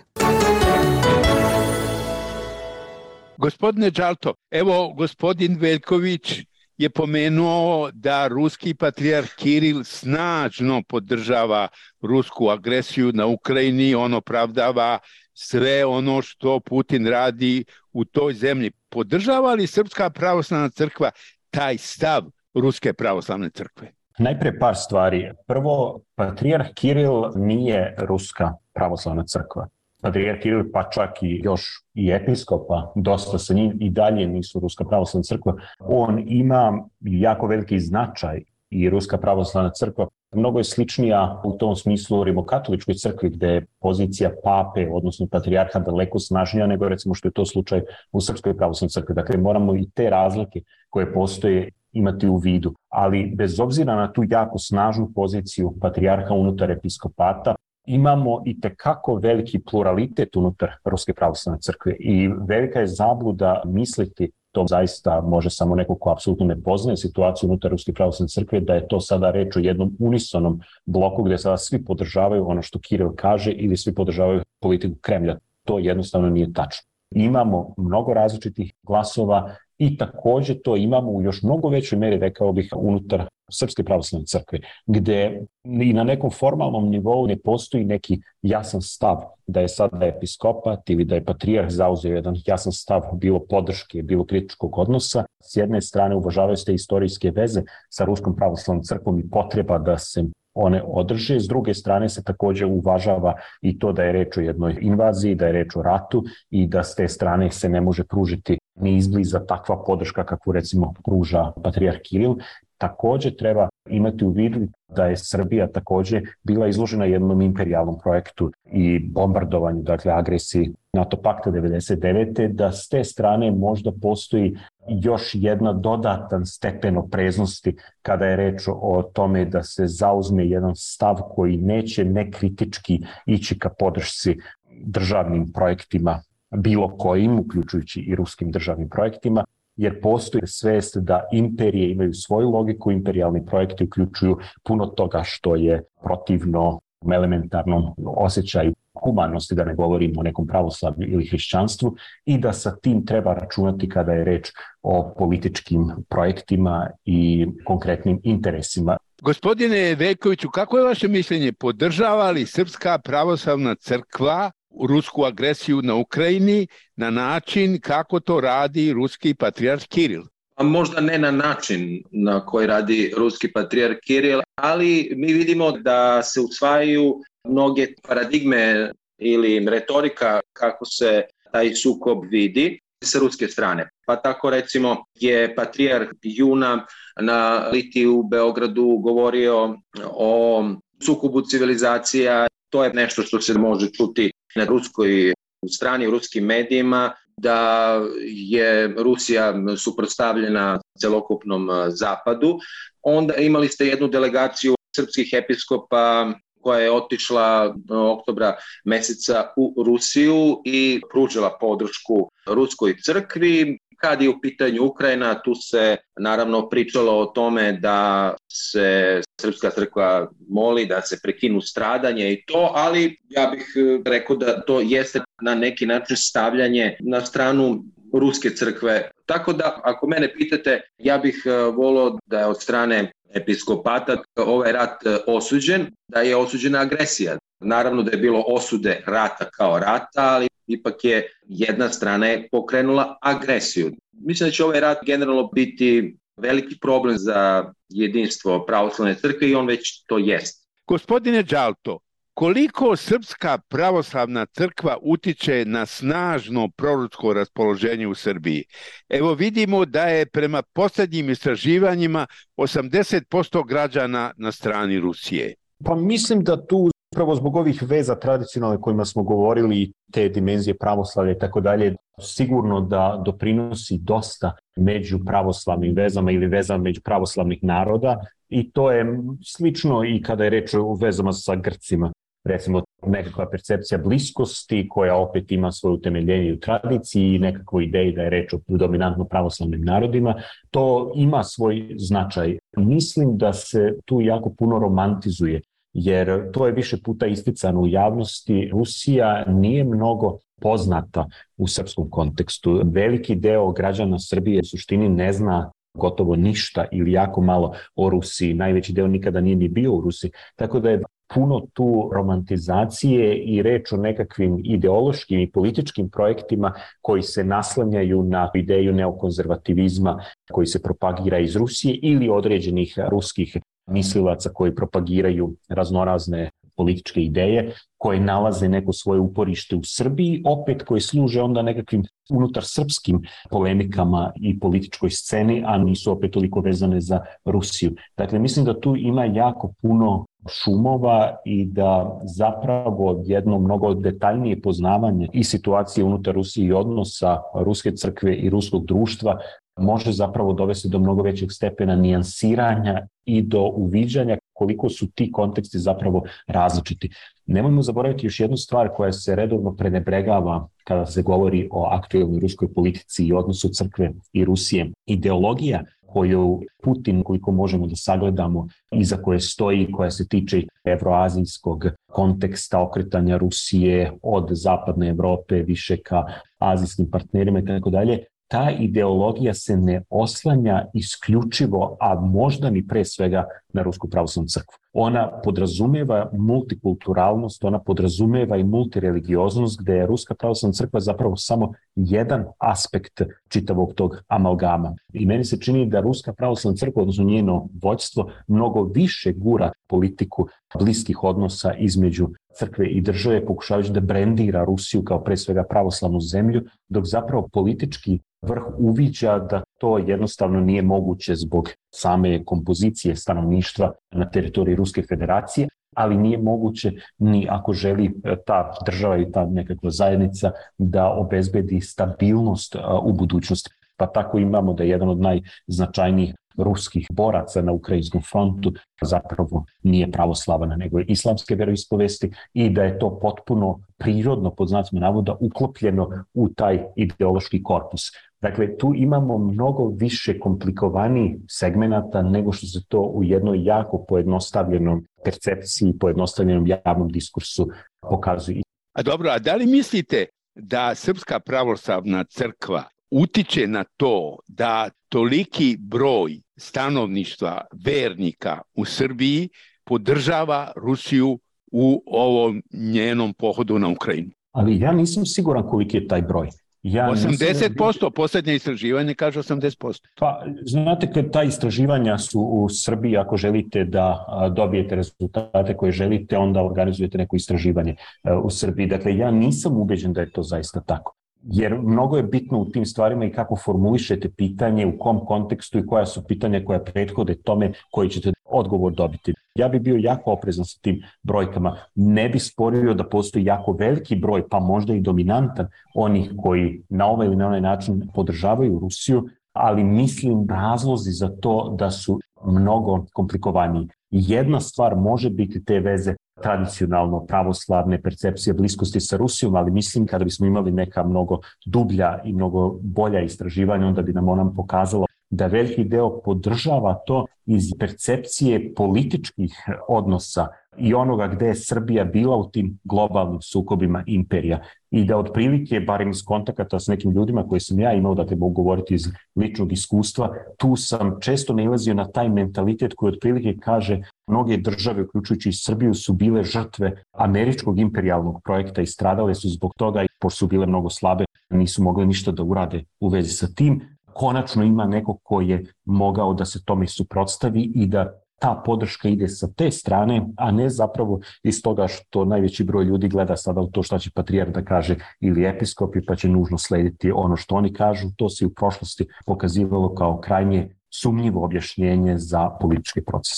Gospodine 3.37 3.91
Džalto, 3.91 4.33
evo 4.51 4.93
gospodin 4.93 5.57
Veljković 5.59 6.50
je 6.81 6.89
pomenuo 6.89 7.89
da 7.93 8.27
ruski 8.27 8.73
patrijarh 8.73 9.29
Kiril 9.35 9.83
snažno 9.83 10.81
podržava 10.87 11.67
rusku 12.01 12.49
agresiju 12.49 13.11
na 13.13 13.25
Ukrajini, 13.25 13.95
on 13.95 14.13
opravdava 14.13 14.99
sve 15.33 15.85
ono 15.85 16.21
što 16.21 16.59
Putin 16.59 17.07
radi 17.07 17.65
u 17.93 18.05
toj 18.05 18.33
zemlji. 18.33 18.71
Podržava 18.89 19.53
li 19.53 19.67
Srpska 19.67 20.09
pravoslavna 20.09 20.69
crkva 20.69 21.11
taj 21.49 21.77
stav 21.77 22.23
Ruske 22.53 22.93
pravoslavne 22.93 23.49
crkve? 23.49 23.91
Najpre 24.19 24.59
par 24.59 24.75
stvari. 24.75 25.31
Prvo, 25.47 26.01
patrijarh 26.15 26.67
Kiril 26.73 27.31
nije 27.35 27.95
Ruska 27.97 28.53
pravoslavna 28.73 29.23
crkva 29.23 29.67
patrijarh 30.01 30.39
Kiril, 30.39 30.63
pa 30.73 30.89
čak 30.89 31.23
i 31.23 31.41
još 31.43 31.61
i 31.93 32.11
episkopa, 32.11 32.91
dosta 32.95 33.37
sa 33.37 33.53
njim 33.53 33.77
i 33.79 33.89
dalje 33.89 34.27
nisu 34.27 34.59
Ruska 34.59 34.85
pravoslavna 34.85 35.23
crkva. 35.23 35.55
On 35.79 36.23
ima 36.27 36.89
jako 37.01 37.47
veliki 37.47 37.79
značaj 37.79 38.43
i 38.69 38.89
Ruska 38.89 39.17
pravoslavna 39.17 39.69
crkva 39.69 40.07
mnogo 40.35 40.59
je 40.59 40.63
sličnija 40.63 41.41
u 41.43 41.51
tom 41.57 41.75
smislu 41.75 42.23
rimokatoličkoj 42.23 42.93
crkvi 42.93 43.29
gde 43.29 43.47
je 43.47 43.65
pozicija 43.79 44.29
pape, 44.43 44.87
odnosno 44.91 45.27
patrijarha 45.31 45.79
daleko 45.79 46.19
snažnija 46.19 46.67
nego 46.67 46.89
recimo 46.89 47.15
što 47.15 47.27
je 47.27 47.31
to 47.31 47.45
slučaj 47.45 47.81
u 48.11 48.21
Srpskoj 48.21 48.57
pravoslavnoj 48.57 48.89
crkvi. 48.89 49.15
Dakle, 49.15 49.37
moramo 49.37 49.75
i 49.75 49.89
te 49.93 50.09
razlike 50.09 50.61
koje 50.89 51.13
postoje 51.13 51.69
imati 51.91 52.27
u 52.27 52.37
vidu. 52.37 52.73
Ali 52.89 53.33
bez 53.35 53.59
obzira 53.59 53.95
na 53.95 54.11
tu 54.13 54.23
jako 54.29 54.57
snažnu 54.57 55.11
poziciju 55.15 55.73
patrijarha 55.81 56.33
unutar 56.33 56.71
episkopata, 56.71 57.55
imamo 57.85 58.41
i 58.45 58.59
tekako 58.61 59.15
veliki 59.15 59.59
pluralitet 59.59 60.35
unutar 60.35 60.69
Ruske 60.85 61.13
pravoslavne 61.13 61.61
crkve 61.61 61.95
i 61.99 62.27
velika 62.47 62.79
je 62.79 62.87
zabluda 62.87 63.61
misliti 63.65 64.31
to 64.51 64.65
zaista 64.67 65.21
može 65.21 65.49
samo 65.49 65.75
neko 65.75 65.95
ko 65.95 66.09
apsolutno 66.11 66.45
ne 66.45 66.61
poznaje 66.61 66.97
situaciju 66.97 67.49
unutar 67.49 67.71
Ruske 67.71 67.93
pravoslavne 67.93 68.29
crkve, 68.29 68.59
da 68.59 68.73
je 68.73 68.87
to 68.87 68.99
sada 68.99 69.31
reč 69.31 69.55
o 69.55 69.59
jednom 69.59 69.95
unisonom 69.99 70.59
bloku 70.85 71.23
gde 71.23 71.37
sada 71.37 71.57
svi 71.57 71.85
podržavaju 71.85 72.47
ono 72.49 72.61
što 72.61 72.79
Kiril 72.79 73.09
kaže 73.15 73.51
ili 73.51 73.77
svi 73.77 73.95
podržavaju 73.95 74.41
politiku 74.61 74.95
Kremlja. 75.01 75.37
To 75.65 75.79
jednostavno 75.79 76.29
nije 76.29 76.53
tačno. 76.53 76.87
Imamo 77.15 77.73
mnogo 77.77 78.13
različitih 78.13 78.73
glasova 78.83 79.55
i 79.81 79.97
takođe 79.97 80.61
to 80.61 80.75
imamo 80.75 81.11
u 81.11 81.21
još 81.21 81.43
mnogo 81.43 81.69
većoj 81.69 81.99
meri, 81.99 82.17
rekao 82.17 82.53
bih, 82.53 82.69
unutar 82.75 83.25
Srpske 83.53 83.83
pravoslavne 83.83 84.25
crkve, 84.25 84.59
gde 84.85 85.41
i 85.63 85.93
na 85.93 86.03
nekom 86.03 86.31
formalnom 86.31 86.89
nivou 86.89 87.27
ne 87.27 87.37
postoji 87.37 87.85
neki 87.85 88.19
jasan 88.41 88.81
stav 88.81 89.17
da 89.47 89.59
je 89.61 89.67
sada 89.67 90.05
episkopat 90.05 90.89
ili 90.89 91.05
da 91.05 91.15
je 91.15 91.25
patrijarh 91.25 91.69
zauzeo 91.69 92.15
jedan 92.15 92.35
jasan 92.45 92.71
stav 92.71 93.01
bilo 93.13 93.39
podrške, 93.49 94.03
bilo 94.03 94.25
kritičkog 94.25 94.77
odnosa. 94.77 95.25
S 95.43 95.57
jedne 95.57 95.81
strane 95.81 96.15
uvažavaju 96.15 96.57
se 96.57 96.73
istorijske 96.73 97.31
veze 97.31 97.63
sa 97.89 98.05
Ruskom 98.05 98.35
pravoslavnom 98.35 98.83
crkvom 98.83 99.19
i 99.19 99.29
potreba 99.29 99.77
da 99.77 99.97
se 99.97 100.23
one 100.53 100.83
održe. 100.87 101.39
S 101.39 101.47
druge 101.47 101.73
strane 101.73 102.09
se 102.09 102.23
takođe 102.23 102.65
uvažava 102.65 103.33
i 103.61 103.79
to 103.79 103.91
da 103.91 104.03
je 104.03 104.11
reč 104.11 104.37
o 104.37 104.41
jednoj 104.41 104.77
invaziji, 104.81 105.35
da 105.35 105.45
je 105.45 105.51
reč 105.51 105.75
o 105.75 105.81
ratu 105.81 106.23
i 106.49 106.67
da 106.67 106.83
s 106.83 106.95
te 106.95 107.07
strane 107.07 107.51
se 107.51 107.69
ne 107.69 107.81
može 107.81 108.03
pružiti 108.03 108.60
ni 108.75 108.95
izbliza 108.97 109.45
takva 109.45 109.83
podrška 109.83 110.23
kakvu 110.23 110.53
recimo 110.53 110.93
pruža 111.05 111.51
Patrijarh 111.63 111.99
Kiril. 112.03 112.35
Takođe 112.77 113.35
treba 113.37 113.69
imati 113.89 114.25
u 114.25 114.29
vidu 114.29 114.59
da 114.95 115.05
je 115.05 115.17
Srbija 115.17 115.67
takođe 115.67 116.21
bila 116.43 116.67
izložena 116.67 117.05
jednom 117.05 117.41
imperijalnom 117.41 117.99
projektu 118.03 118.51
i 118.65 118.99
bombardovanju, 118.99 119.81
dakle 119.81 120.11
agresiji 120.11 120.73
NATO 120.93 121.21
pakta 121.21 121.51
99. 121.51 122.47
da 122.53 122.71
s 122.71 122.89
te 122.89 123.03
strane 123.03 123.51
možda 123.51 123.91
postoji 124.01 124.57
još 124.87 125.31
jedna 125.33 125.73
dodatan 125.73 126.45
stepen 126.45 126.97
opreznosti 126.97 127.75
kada 128.01 128.25
je 128.25 128.35
reč 128.35 128.67
o 128.67 129.03
tome 129.13 129.45
da 129.45 129.63
se 129.63 129.87
zauzme 129.87 130.47
jedan 130.47 130.75
stav 130.75 131.15
koji 131.35 131.57
neće 131.57 132.05
nekritički 132.05 133.01
ići 133.25 133.59
ka 133.59 133.69
podršci 133.69 134.37
državnim 134.83 135.51
projektima 135.53 136.21
bilo 136.57 136.97
kojim, 136.97 137.39
uključujući 137.39 137.99
i 137.99 138.15
ruskim 138.15 138.51
državnim 138.51 138.89
projektima, 138.89 139.43
jer 139.75 140.01
postoji 140.01 140.43
svest 140.45 140.97
da 140.97 141.23
imperije 141.31 141.91
imaju 141.91 142.13
svoju 142.13 142.49
logiku, 142.49 142.91
imperialni 142.91 143.45
projekti 143.45 143.83
uključuju 143.83 144.37
puno 144.63 144.85
toga 144.85 145.21
što 145.23 145.55
je 145.55 145.83
protivno 146.03 146.79
elementarnom 147.13 147.93
osjećaju 148.05 148.73
humanosti, 149.03 149.55
da 149.55 149.63
ne 149.63 149.75
govorimo 149.75 150.19
o 150.19 150.23
nekom 150.23 150.47
pravoslavlju 150.47 151.07
ili 151.07 151.27
hrišćanstvu, 151.27 151.95
i 152.25 152.37
da 152.37 152.53
sa 152.53 152.75
tim 152.75 153.05
treba 153.05 153.33
računati 153.33 153.89
kada 153.89 154.11
je 154.11 154.23
reč 154.23 154.51
o 154.81 155.13
političkim 155.17 155.91
projektima 156.09 156.89
i 157.05 157.47
konkretnim 157.65 158.19
interesima. 158.23 158.97
Gospodine 159.21 159.95
Vekoviću, 159.95 160.49
kako 160.49 160.77
je 160.77 160.83
vaše 160.83 161.07
mišljenje? 161.07 161.53
Podržava 161.53 162.31
li 162.31 162.45
Srpska 162.45 162.97
pravoslavna 162.97 163.75
crkva 163.75 164.51
rusku 164.87 165.23
agresiju 165.25 165.81
na 165.81 165.95
Ukrajini 165.95 166.67
na 166.95 167.09
način 167.09 167.79
kako 167.81 168.19
to 168.19 168.41
radi 168.41 168.93
ruski 168.93 169.33
patrijarh 169.33 169.83
Kiril? 169.83 170.21
A 170.55 170.63
možda 170.63 171.01
ne 171.01 171.17
na 171.17 171.31
način 171.31 172.03
na 172.11 172.45
koji 172.45 172.67
radi 172.67 173.13
ruski 173.17 173.51
patrijarh 173.51 173.97
Kiril, 174.05 174.39
ali 174.55 175.13
mi 175.15 175.33
vidimo 175.33 175.71
da 175.71 176.23
se 176.23 176.39
usvajaju 176.39 177.21
mnoge 177.47 177.87
paradigme 178.07 178.91
ili 179.17 179.65
retorika 179.69 180.39
kako 180.53 180.85
se 180.85 181.23
taj 181.51 181.75
sukob 181.75 182.17
vidi 182.31 182.79
sa 183.03 183.19
ruske 183.19 183.47
strane. 183.47 183.89
Pa 184.05 184.15
tako 184.15 184.49
recimo 184.49 185.03
je 185.15 185.55
patrijarh 185.55 186.09
Juna 186.23 186.85
na 187.21 187.69
Liti 187.73 188.05
u 188.07 188.23
Beogradu 188.23 188.97
govorio 189.03 189.75
o 190.03 190.63
sukobu 191.05 191.41
civilizacija. 191.41 192.47
To 192.69 192.83
je 192.83 192.93
nešto 192.93 193.21
što 193.21 193.41
se 193.41 193.53
može 193.53 193.91
čuti 193.91 194.30
na 194.55 194.65
ruskoj 194.65 195.33
strani, 195.69 196.07
u 196.07 196.11
ruskim 196.11 196.45
medijima, 196.45 197.11
da 197.37 197.99
je 198.25 198.93
Rusija 198.97 199.53
suprotstavljena 199.77 200.79
celokupnom 200.99 201.69
zapadu. 201.87 202.59
Onda 203.01 203.35
imali 203.35 203.67
ste 203.67 203.87
jednu 203.87 204.07
delegaciju 204.07 204.75
srpskih 204.95 205.29
episkopa 205.33 206.33
koja 206.61 206.79
je 206.79 206.91
otišla 206.91 207.75
oktobra 207.89 208.55
meseca 208.85 209.47
u 209.57 209.83
Rusiju 209.83 210.61
i 210.65 211.01
pružila 211.11 211.57
podršku 211.59 212.29
ruskoj 212.47 212.95
crkvi. 213.03 213.79
Kad 214.01 214.21
je 214.21 214.29
u 214.29 214.41
pitanju 214.41 214.83
Ukrajina, 214.83 215.41
tu 215.41 215.55
se 215.55 215.97
naravno 216.19 216.69
pričalo 216.69 217.19
o 217.19 217.25
tome 217.25 217.71
da 217.73 218.33
se 218.51 219.21
Srpska 219.41 219.69
crkva 219.69 220.27
moli 220.49 220.85
da 220.85 221.01
se 221.01 221.19
prekinu 221.23 221.61
stradanje 221.61 222.31
i 222.33 222.43
to, 222.45 222.71
ali 222.75 223.17
ja 223.29 223.51
bih 223.53 223.73
e, 223.75 224.01
rekao 224.09 224.35
da 224.35 224.61
to 224.61 224.81
jeste 224.81 225.21
na 225.41 225.55
neki 225.55 225.85
način 225.85 226.17
stavljanje 226.17 226.97
na 226.99 227.21
stranu 227.25 227.83
ruske 228.13 228.49
crkve. 228.49 229.11
Tako 229.25 229.53
da, 229.53 229.79
ako 229.83 230.07
mene 230.07 230.33
pitate, 230.33 230.81
ja 230.97 231.17
bih 231.17 231.43
e, 231.45 231.51
volao 231.51 232.19
da 232.25 232.39
je 232.39 232.45
od 232.45 232.61
strane 232.61 233.11
episkopata 233.33 234.17
ovaj 234.35 234.71
rat 234.71 235.05
e, 235.05 235.17
osuđen, 235.27 235.87
da 236.07 236.21
je 236.21 236.35
osuđena 236.35 236.79
agresija. 236.79 237.37
Naravno 237.59 238.03
da 238.03 238.11
je 238.11 238.17
bilo 238.17 238.43
osude 238.47 239.03
rata 239.05 239.49
kao 239.49 239.79
rata, 239.79 240.21
ali 240.21 240.47
ipak 240.73 241.03
je 241.03 241.27
jedna 241.43 241.89
strana 241.89 242.27
je 242.27 242.47
pokrenula 242.51 243.17
agresiju. 243.21 243.91
Mislim 244.11 244.49
da 244.49 244.51
će 244.51 244.63
ovaj 244.63 244.79
rat 244.79 244.97
generalno 245.05 245.49
biti 245.53 246.17
veliki 246.37 246.79
problem 246.81 247.17
za 247.17 247.73
jedinstvo 247.89 248.65
pravoslavne 248.65 249.15
crkve 249.15 249.49
i 249.49 249.55
on 249.55 249.67
već 249.67 250.05
to 250.05 250.17
jest. 250.17 250.67
Gospodine 250.87 251.43
Đalto, 251.43 251.99
koliko 252.33 252.95
Srpska 252.95 253.57
pravoslavna 253.69 254.45
crkva 254.45 254.97
utiče 255.01 255.65
na 255.65 255.85
snažno 255.85 256.69
proročko 256.77 257.33
raspoloženje 257.33 258.07
u 258.07 258.15
Srbiji? 258.15 258.63
Evo 259.09 259.33
vidimo 259.33 259.85
da 259.85 260.03
je 260.03 260.25
prema 260.25 260.61
poslednjim 260.61 261.29
istraživanjima 261.29 262.27
80% 262.57 263.67
građana 263.67 264.31
na 264.37 264.51
strani 264.51 264.99
Rusije. 264.99 265.53
Pa 265.85 265.95
mislim 265.95 266.43
da 266.43 266.65
tu 266.65 266.91
Upravo 267.15 267.35
zbog 267.35 267.55
ovih 267.55 267.83
veza 267.83 268.15
tradicionalne 268.15 268.77
kojima 268.81 269.05
smo 269.05 269.23
govorili, 269.23 269.91
te 270.11 270.29
dimenzije 270.29 270.77
pravoslavlja 270.77 271.31
i 271.31 271.39
tako 271.39 271.61
dalje, 271.61 271.95
sigurno 272.21 272.81
da 272.81 273.21
doprinosi 273.25 273.97
dosta 273.97 274.51
među 274.75 275.19
pravoslavnim 275.25 275.95
vezama 275.95 276.31
ili 276.31 276.47
vezama 276.47 276.83
među 276.83 277.01
pravoslavnih 277.01 277.63
naroda 277.63 278.19
i 278.49 278.71
to 278.71 278.91
je 278.91 279.19
slično 279.45 280.03
i 280.05 280.21
kada 280.21 280.43
je 280.43 280.49
reč 280.49 280.73
o 280.73 280.93
vezama 280.93 281.33
sa 281.33 281.55
Grcima. 281.55 282.11
Recimo, 282.45 282.81
nekakva 283.07 283.49
percepcija 283.49 283.97
bliskosti 283.97 284.87
koja 284.89 285.15
opet 285.15 285.51
ima 285.51 285.71
svoje 285.71 285.93
utemeljenje 285.93 286.53
u 286.53 286.59
tradiciji 286.59 287.35
i 287.35 287.39
nekakvu 287.39 287.81
ideju 287.81 288.13
da 288.15 288.21
je 288.21 288.29
reč 288.29 288.53
o 288.53 288.59
dominantno 288.67 289.25
pravoslavnim 289.25 289.81
narodima, 289.81 290.35
to 290.69 291.11
ima 291.15 291.43
svoj 291.43 291.95
značaj. 291.97 292.57
Mislim 292.77 293.37
da 293.37 293.53
se 293.53 293.93
tu 294.05 294.21
jako 294.21 294.53
puno 294.57 294.79
romantizuje 294.79 295.61
jer 295.93 296.51
to 296.51 296.65
je 296.65 296.71
više 296.73 296.97
puta 297.03 297.27
isticano 297.27 297.81
u 297.81 297.87
javnosti. 297.87 298.69
Rusija 298.71 299.45
nije 299.47 299.83
mnogo 299.83 300.37
poznata 300.61 301.27
u 301.57 301.67
srpskom 301.67 302.09
kontekstu. 302.09 302.81
Veliki 302.83 303.35
deo 303.35 303.71
građana 303.71 304.19
Srbije 304.19 304.59
u 304.59 304.65
suštini 304.65 305.09
ne 305.09 305.33
zna 305.33 305.71
gotovo 305.93 306.35
ništa 306.35 306.85
ili 306.91 307.11
jako 307.11 307.41
malo 307.41 307.73
o 307.95 308.09
Rusiji. 308.09 308.53
Najveći 308.53 308.93
deo 308.93 309.07
nikada 309.07 309.41
nije 309.41 309.55
ni 309.55 309.67
bio 309.67 309.93
u 309.93 310.01
Rusiji. 310.01 310.31
Tako 310.55 310.79
da 310.79 310.89
je 310.89 311.01
puno 311.33 311.61
tu 311.73 312.09
romantizacije 312.13 313.37
i 313.37 313.61
reč 313.61 313.91
o 313.91 313.97
nekakvim 313.97 314.61
ideološkim 314.63 315.39
i 315.39 315.51
političkim 315.51 316.09
projektima 316.09 316.73
koji 317.01 317.21
se 317.21 317.43
naslanjaju 317.43 318.23
na 318.23 318.51
ideju 318.55 318.93
neokonzervativizma 318.93 320.23
koji 320.51 320.67
se 320.67 320.81
propagira 320.81 321.39
iz 321.39 321.55
Rusije 321.55 321.99
ili 322.01 322.29
određenih 322.29 322.99
ruskih 323.09 323.57
mislilaca 323.87 324.49
koji 324.49 324.75
propagiraju 324.75 325.55
raznorazne 325.69 326.49
političke 326.75 327.21
ideje 327.21 327.73
koje 327.97 328.19
nalaze 328.19 328.69
neko 328.69 328.93
svoje 328.93 329.19
uporište 329.19 329.75
u 329.75 329.81
Srbiji, 329.83 330.41
opet 330.45 330.83
koje 330.83 331.01
služe 331.01 331.41
onda 331.41 331.61
nekakvim 331.61 332.03
unutar 332.31 332.63
srpskim 332.65 333.21
polemikama 333.49 334.31
i 334.35 334.59
političkoj 334.59 335.09
sceni, 335.09 335.63
a 335.65 335.77
nisu 335.77 336.11
opet 336.11 336.31
toliko 336.31 336.59
vezane 336.59 337.01
za 337.01 337.19
Rusiju. 337.45 337.95
Dakle, 338.17 338.39
mislim 338.39 338.65
da 338.65 338.79
tu 338.79 338.95
ima 338.95 339.25
jako 339.25 339.73
puno 339.81 340.25
šumova 340.49 341.35
i 341.45 341.65
da 341.65 342.19
zapravo 342.23 343.23
jedno 343.25 343.59
mnogo 343.59 343.93
detaljnije 343.93 344.61
poznavanje 344.61 345.27
i 345.33 345.43
situacije 345.43 346.03
unutar 346.03 346.35
Rusije 346.35 346.67
i 346.67 346.73
odnosa 346.73 347.37
Ruske 347.55 347.91
crkve 347.91 348.35
i 348.35 348.49
ruskog 348.49 348.85
društva 348.85 349.37
može 349.77 350.11
zapravo 350.11 350.53
dovesti 350.53 350.89
do 350.89 350.99
mnogo 350.99 351.23
većeg 351.23 351.51
stepena 351.51 351.95
nijansiranja 351.95 353.07
i 353.25 353.41
do 353.41 353.61
uviđanja 353.61 354.37
koliko 354.53 354.89
su 354.89 355.11
ti 355.15 355.31
konteksti 355.31 355.79
zapravo 355.79 356.23
različiti. 356.47 357.09
Nemojmo 357.45 357.81
zaboraviti 357.81 358.25
još 358.25 358.39
jednu 358.39 358.57
stvar 358.57 358.89
koja 358.95 359.11
se 359.11 359.35
redovno 359.35 359.75
prenebregava 359.75 360.67
kada 360.83 361.05
se 361.05 361.21
govori 361.21 361.69
o 361.71 361.85
aktuelnoj 361.85 362.39
ruskoj 362.39 362.73
politici 362.73 363.25
i 363.25 363.33
odnosu 363.33 363.69
crkve 363.69 364.11
i 364.33 364.45
Rusije. 364.45 364.91
Ideologija 365.05 365.83
koju 366.13 366.61
Putin, 366.83 367.23
koliko 367.23 367.51
možemo 367.51 367.87
da 367.87 367.95
sagledamo, 367.95 368.67
iza 368.91 369.17
koje 369.17 369.39
stoji, 369.39 369.91
koja 369.91 370.11
se 370.11 370.27
tiče 370.27 370.61
evroazijskog 370.85 371.85
konteksta 372.11 372.81
okretanja 372.81 373.37
Rusije 373.37 374.11
od 374.21 374.47
zapadne 374.51 375.09
Evrope 375.09 375.55
više 375.55 375.97
ka 375.97 376.25
azijskim 376.57 377.11
partnerima 377.11 377.59
i 377.59 377.65
tako 377.65 377.89
dalje, 377.89 378.23
ta 378.51 378.71
ideologija 378.79 379.53
se 379.53 379.77
ne 379.77 380.03
oslanja 380.09 380.85
isključivo, 380.93 381.97
a 381.99 382.15
možda 382.15 382.69
ni 382.69 382.87
pre 382.87 383.05
svega 383.05 383.45
na 383.73 383.83
Rusku 383.83 384.09
pravoslavnu 384.09 384.47
crkvu. 384.47 384.80
Ona 384.93 385.39
podrazumeva 385.43 386.29
multikulturalnost, 386.33 387.63
ona 387.63 387.79
podrazumeva 387.79 388.57
i 388.57 388.63
multireligioznost, 388.63 389.79
gde 389.81 389.93
je 389.93 390.05
Ruska 390.05 390.35
pravoslavna 390.35 390.73
crkva 390.73 390.99
zapravo 390.99 391.35
samo 391.35 391.73
jedan 391.95 392.45
aspekt 392.57 393.21
čitavog 393.49 393.93
tog 393.93 394.17
amalgama. 394.27 394.95
I 395.13 395.25
meni 395.25 395.45
se 395.45 395.59
čini 395.59 395.85
da 395.89 395.99
Ruska 395.99 396.33
pravoslavna 396.33 396.77
crkva, 396.77 397.01
odnosno 397.01 397.23
njeno 397.23 397.69
vođstvo, 397.81 398.31
mnogo 398.47 398.83
više 398.83 399.33
gura 399.33 399.71
politiku 399.87 400.47
bliskih 400.79 401.23
odnosa 401.23 401.73
između 401.73 402.27
crkve 402.59 402.87
i 402.87 403.01
države, 403.01 403.45
pokušavajući 403.45 403.91
da 403.91 403.99
brendira 403.99 404.63
Rusiju 404.63 405.03
kao 405.03 405.23
pre 405.23 405.37
svega 405.37 405.63
pravoslavnu 405.69 406.19
zemlju, 406.19 406.61
dok 406.89 407.05
zapravo 407.05 407.47
politički 407.53 408.19
vrh 408.41 408.63
uviđa 408.77 409.39
da 409.39 409.63
to 409.81 409.97
jednostavno 409.97 410.59
nije 410.59 410.81
moguće 410.81 411.35
zbog 411.35 411.69
same 411.93 412.45
kompozicije 412.45 413.15
stanovništva 413.15 413.91
na 414.11 414.29
teritoriji 414.29 414.75
Ruske 414.75 415.03
federacije, 415.09 415.67
ali 415.95 416.17
nije 416.17 416.37
moguće 416.37 416.91
ni 417.17 417.47
ako 417.49 417.73
želi 417.73 418.05
e, 418.05 418.35
ta 418.45 418.73
država 418.85 419.17
i 419.17 419.31
ta 419.31 419.45
nekakva 419.45 419.89
zajednica 419.89 420.51
da 420.77 421.09
obezbedi 421.09 421.81
stabilnost 421.81 422.75
u 423.03 423.13
budućnosti. 423.13 423.69
Pa 423.97 424.07
tako 424.07 424.37
imamo 424.37 424.73
da 424.73 424.83
je 424.83 424.89
jedan 424.89 425.09
od 425.09 425.19
najznačajnijih 425.19 426.35
ruskih 426.57 427.07
boraca 427.11 427.61
na 427.61 427.71
ukrajinskom 427.71 428.21
frontu 428.21 428.73
zapravo 429.01 429.65
nije 429.83 430.11
pravoslavan, 430.11 430.69
nego 430.79 430.99
je 430.99 431.05
islamske 431.07 431.55
veroispovesti 431.55 432.31
i 432.53 432.69
da 432.69 432.83
je 432.83 432.99
to 432.99 433.19
potpuno 433.19 433.79
prirodno, 433.97 434.55
pod 434.55 434.67
znacima 434.67 435.01
navoda, 435.01 435.37
uklopljeno 435.39 436.25
u 436.33 436.49
taj 436.49 436.83
ideološki 436.95 437.63
korpus. 437.63 438.01
Dakle, 438.41 438.77
tu 438.77 438.93
imamo 438.95 439.37
mnogo 439.37 439.87
više 439.87 440.39
komplikovanih 440.39 441.35
segmenata 441.49 442.21
nego 442.21 442.51
što 442.51 442.67
se 442.67 442.79
to 442.87 443.01
u 443.01 443.23
jednoj 443.23 443.63
jako 443.63 444.05
pojednostavljenom 444.05 445.05
percepciji, 445.23 445.97
pojednostavljenom 445.99 446.67
javnom 446.67 447.11
diskursu 447.11 447.69
pokazuje. 448.09 448.61
A 448.93 449.01
dobro, 449.01 449.29
a 449.29 449.39
da 449.39 449.55
li 449.55 449.65
mislite 449.65 450.25
da 450.55 450.95
Srpska 450.95 451.39
pravoslavna 451.39 452.23
crkva 452.23 452.83
utiče 453.11 453.67
na 453.67 453.83
to 453.97 454.37
da 454.47 454.89
toliki 455.09 455.77
broj 455.79 456.41
stanovništva 456.57 457.61
vernika 457.85 458.61
u 458.73 458.85
Srbiji 458.85 459.49
podržava 459.83 460.71
Rusiju 460.75 461.39
u 461.71 462.03
ovom 462.05 462.63
njenom 462.73 463.33
pohodu 463.33 463.79
na 463.79 463.89
Ukrajinu? 463.89 464.29
Ali 464.51 464.79
ja 464.79 464.91
nisam 464.91 465.25
siguran 465.25 465.69
koliki 465.69 465.97
je 465.97 466.07
taj 466.07 466.21
broj. 466.21 466.47
Ja 466.83 467.11
80%, 467.11 468.09
poslednje 468.09 468.55
istraživanje 468.55 469.13
kaže 469.13 469.39
80%. 469.39 469.99
Pa, 470.19 470.43
znate, 470.65 471.11
kad 471.13 471.31
ta 471.31 471.43
istraživanja 471.43 472.17
su 472.17 472.39
u 472.39 472.69
Srbiji, 472.69 473.17
ako 473.17 473.37
želite 473.37 473.83
da 473.83 474.25
dobijete 474.55 474.95
rezultate 474.95 475.77
koje 475.77 475.91
želite, 475.91 476.37
onda 476.37 476.63
organizujete 476.63 477.17
neko 477.17 477.35
istraživanje 477.35 477.95
e, 478.23 478.33
u 478.43 478.49
Srbiji. 478.49 478.87
Dakle, 478.87 479.17
ja 479.17 479.31
nisam 479.31 479.77
ubeđen 479.77 480.13
da 480.13 480.21
je 480.21 480.31
to 480.31 480.43
zaista 480.43 480.81
tako 480.81 481.15
jer 481.43 481.79
mnogo 481.81 482.17
je 482.17 482.23
bitno 482.23 482.59
u 482.59 482.65
tim 482.65 482.85
stvarima 482.85 483.25
i 483.25 483.31
kako 483.31 483.55
formulišete 483.55 484.29
pitanje, 484.29 484.85
u 484.85 484.97
kom 484.99 485.25
kontekstu 485.25 485.79
i 485.79 485.85
koja 485.85 486.05
su 486.05 486.23
pitanja 486.27 486.65
koja 486.65 486.79
prethode 486.79 487.35
tome 487.35 487.71
koji 487.91 488.09
ćete 488.09 488.31
odgovor 488.45 488.93
dobiti. 488.93 489.33
Ja 489.55 489.67
bih 489.67 489.81
bio 489.81 489.95
jako 489.95 490.31
oprezan 490.31 490.65
sa 490.65 490.79
tim 490.81 491.01
brojkama. 491.23 491.77
Ne 491.95 492.29
bi 492.29 492.39
sporio 492.39 492.93
da 492.93 493.09
postoji 493.09 493.45
jako 493.45 493.71
veliki 493.71 494.15
broj, 494.15 494.47
pa 494.49 494.59
možda 494.59 494.93
i 494.93 495.01
dominantan, 495.01 495.67
onih 495.95 496.33
koji 496.37 496.81
na 496.89 497.07
ovaj 497.07 497.27
ili 497.27 497.35
na 497.35 497.47
onaj 497.47 497.61
način 497.61 498.01
podržavaju 498.13 498.79
Rusiju, 498.79 499.27
ali 499.53 499.83
mislim 499.83 500.47
razlozi 500.49 501.11
za 501.11 501.29
to 501.41 501.75
da 501.79 501.91
su 501.91 502.19
mnogo 502.45 503.05
komplikovaniji. 503.13 503.87
Jedna 504.09 504.59
stvar 504.59 504.95
može 504.95 505.29
biti 505.29 505.65
te 505.65 505.79
veze 505.79 506.15
tradicionalno 506.41 507.25
pravoslavne 507.25 508.01
percepcije 508.01 508.53
bliskosti 508.53 508.99
sa 508.99 509.17
Rusijom, 509.17 509.55
ali 509.55 509.71
mislim 509.71 510.07
kada 510.07 510.23
bismo 510.23 510.47
imali 510.47 510.71
neka 510.71 511.03
mnogo 511.03 511.39
dublja 511.65 512.19
i 512.23 512.33
mnogo 512.33 512.79
bolja 512.81 513.21
istraživanja, 513.21 513.87
onda 513.87 514.01
bi 514.01 514.13
nam 514.13 514.29
ona 514.29 514.51
pokazala 514.55 515.05
da 515.29 515.47
veliki 515.47 515.83
deo 515.83 516.21
podržava 516.21 516.93
to 517.05 517.25
iz 517.45 517.63
percepcije 517.79 518.73
političkih 518.75 519.53
odnosa 519.87 520.47
i 520.77 520.93
onoga 520.93 521.27
gde 521.27 521.47
je 521.47 521.55
Srbija 521.55 522.05
bila 522.05 522.37
u 522.37 522.49
tim 522.49 522.79
globalnim 522.83 523.41
sukobima 523.41 524.03
imperija 524.07 524.61
i 524.91 525.05
da 525.05 525.17
otprilike, 525.17 525.79
barem 525.79 526.09
iz 526.09 526.23
kontakata 526.25 526.79
s 526.79 526.87
nekim 526.87 527.11
ljudima 527.11 527.47
koje 527.47 527.59
sam 527.59 527.79
ja 527.79 527.93
imao, 527.93 528.15
da 528.15 528.25
te 528.25 528.35
mogu 528.35 528.53
govoriti 528.53 528.93
iz 528.93 529.07
ličnog 529.35 529.71
iskustva, 529.71 530.33
tu 530.57 530.75
sam 530.75 531.15
često 531.21 531.53
nailazio 531.53 531.93
na 531.93 532.07
taj 532.07 532.29
mentalitet 532.29 532.93
koji 532.93 533.13
otprilike 533.13 533.57
kaže 533.59 534.01
mnoge 534.27 534.57
države, 534.57 535.03
uključujući 535.03 535.49
i 535.49 535.53
Srbiju, 535.53 535.93
su 535.93 536.13
bile 536.13 536.43
žrtve 536.43 537.03
američkog 537.11 537.79
imperialnog 537.79 538.41
projekta 538.43 538.81
i 538.81 538.85
stradale 538.85 539.35
su 539.35 539.49
zbog 539.49 539.73
toga, 539.77 540.05
pošto 540.19 540.37
su 540.37 540.47
bile 540.47 540.65
mnogo 540.65 540.89
slabe, 540.89 541.25
nisu 541.49 541.83
mogle 541.83 542.05
ništa 542.05 542.31
da 542.31 542.43
urade 542.43 542.83
u 542.99 543.09
vezi 543.09 543.29
sa 543.29 543.47
tim. 543.55 543.81
Konačno 544.13 544.63
ima 544.63 544.85
neko 544.85 545.17
ko 545.23 545.41
je 545.41 545.65
mogao 545.85 546.33
da 546.33 546.45
se 546.45 546.63
tome 546.65 546.87
suprotstavi 546.87 547.71
i 547.75 547.87
da 547.87 548.20
ta 548.41 548.55
podrška 548.65 549.09
ide 549.09 549.27
sa 549.29 549.47
te 549.47 549.71
strane, 549.71 550.21
a 550.37 550.51
ne 550.51 550.69
zapravo 550.69 551.19
iz 551.43 551.61
toga 551.61 551.87
što 551.87 552.25
najveći 552.25 552.63
broj 552.63 552.85
ljudi 552.85 553.07
gleda 553.07 553.37
sada 553.37 553.61
u 553.61 553.67
to 553.67 553.83
šta 553.83 553.99
će 553.99 554.11
patrijar 554.15 554.49
da 554.49 554.65
kaže 554.65 554.95
ili 555.19 555.45
episkopi, 555.45 556.01
pa 556.07 556.15
će 556.15 556.29
nužno 556.29 556.57
slediti 556.57 557.11
ono 557.11 557.37
što 557.37 557.55
oni 557.55 557.73
kažu. 557.73 558.09
To 558.17 558.29
se 558.29 558.45
u 558.45 558.49
prošlosti 558.49 559.07
pokazivalo 559.25 559.95
kao 559.95 560.19
krajnje 560.19 560.69
sumnjivo 560.89 561.45
objašnjenje 561.45 562.17
za 562.17 562.49
politički 562.61 563.01
proces. 563.01 563.37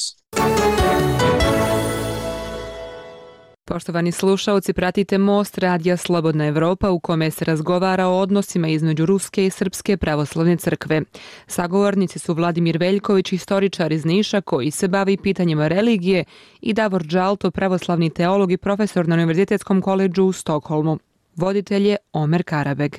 Poštovani 3.66 4.12
slušalci, 4.12 4.74
pratite 4.74 5.18
Most 5.18 5.58
Radija 5.58 5.98
Slobodna 5.98 6.46
Evropa 6.46 6.90
u 6.90 7.00
kome 7.00 7.32
se 7.32 7.46
razgovara 7.46 8.08
o 8.08 8.20
odnosima 8.20 8.68
između 8.68 9.06
Ruske 9.06 9.46
i 9.46 9.50
Srpske 9.50 9.98
pravoslavne 9.98 10.58
crkve. 10.58 11.02
Sagovornici 11.48 12.20
su 12.20 12.34
Vladimir 12.34 12.78
Veljković, 12.78 13.34
istoričar 13.34 13.92
iz 13.92 14.06
Niša 14.06 14.42
koji 14.42 14.72
se 14.72 14.88
bavi 14.88 15.18
pitanjima 15.18 15.68
religije 15.68 16.24
i 16.62 16.74
Davor 16.74 17.04
Džalto, 17.04 17.52
pravoslavni 17.52 18.10
teolog 18.10 18.52
i 18.52 18.58
profesor 18.58 19.08
na 19.08 19.16
Univerzitetskom 19.16 19.82
koleđu 19.82 20.24
u 20.24 20.32
Stokholmu. 20.32 20.98
Voditelj 21.36 21.88
je 21.88 21.98
Omer 22.14 22.44
Karabeg. 22.44 22.96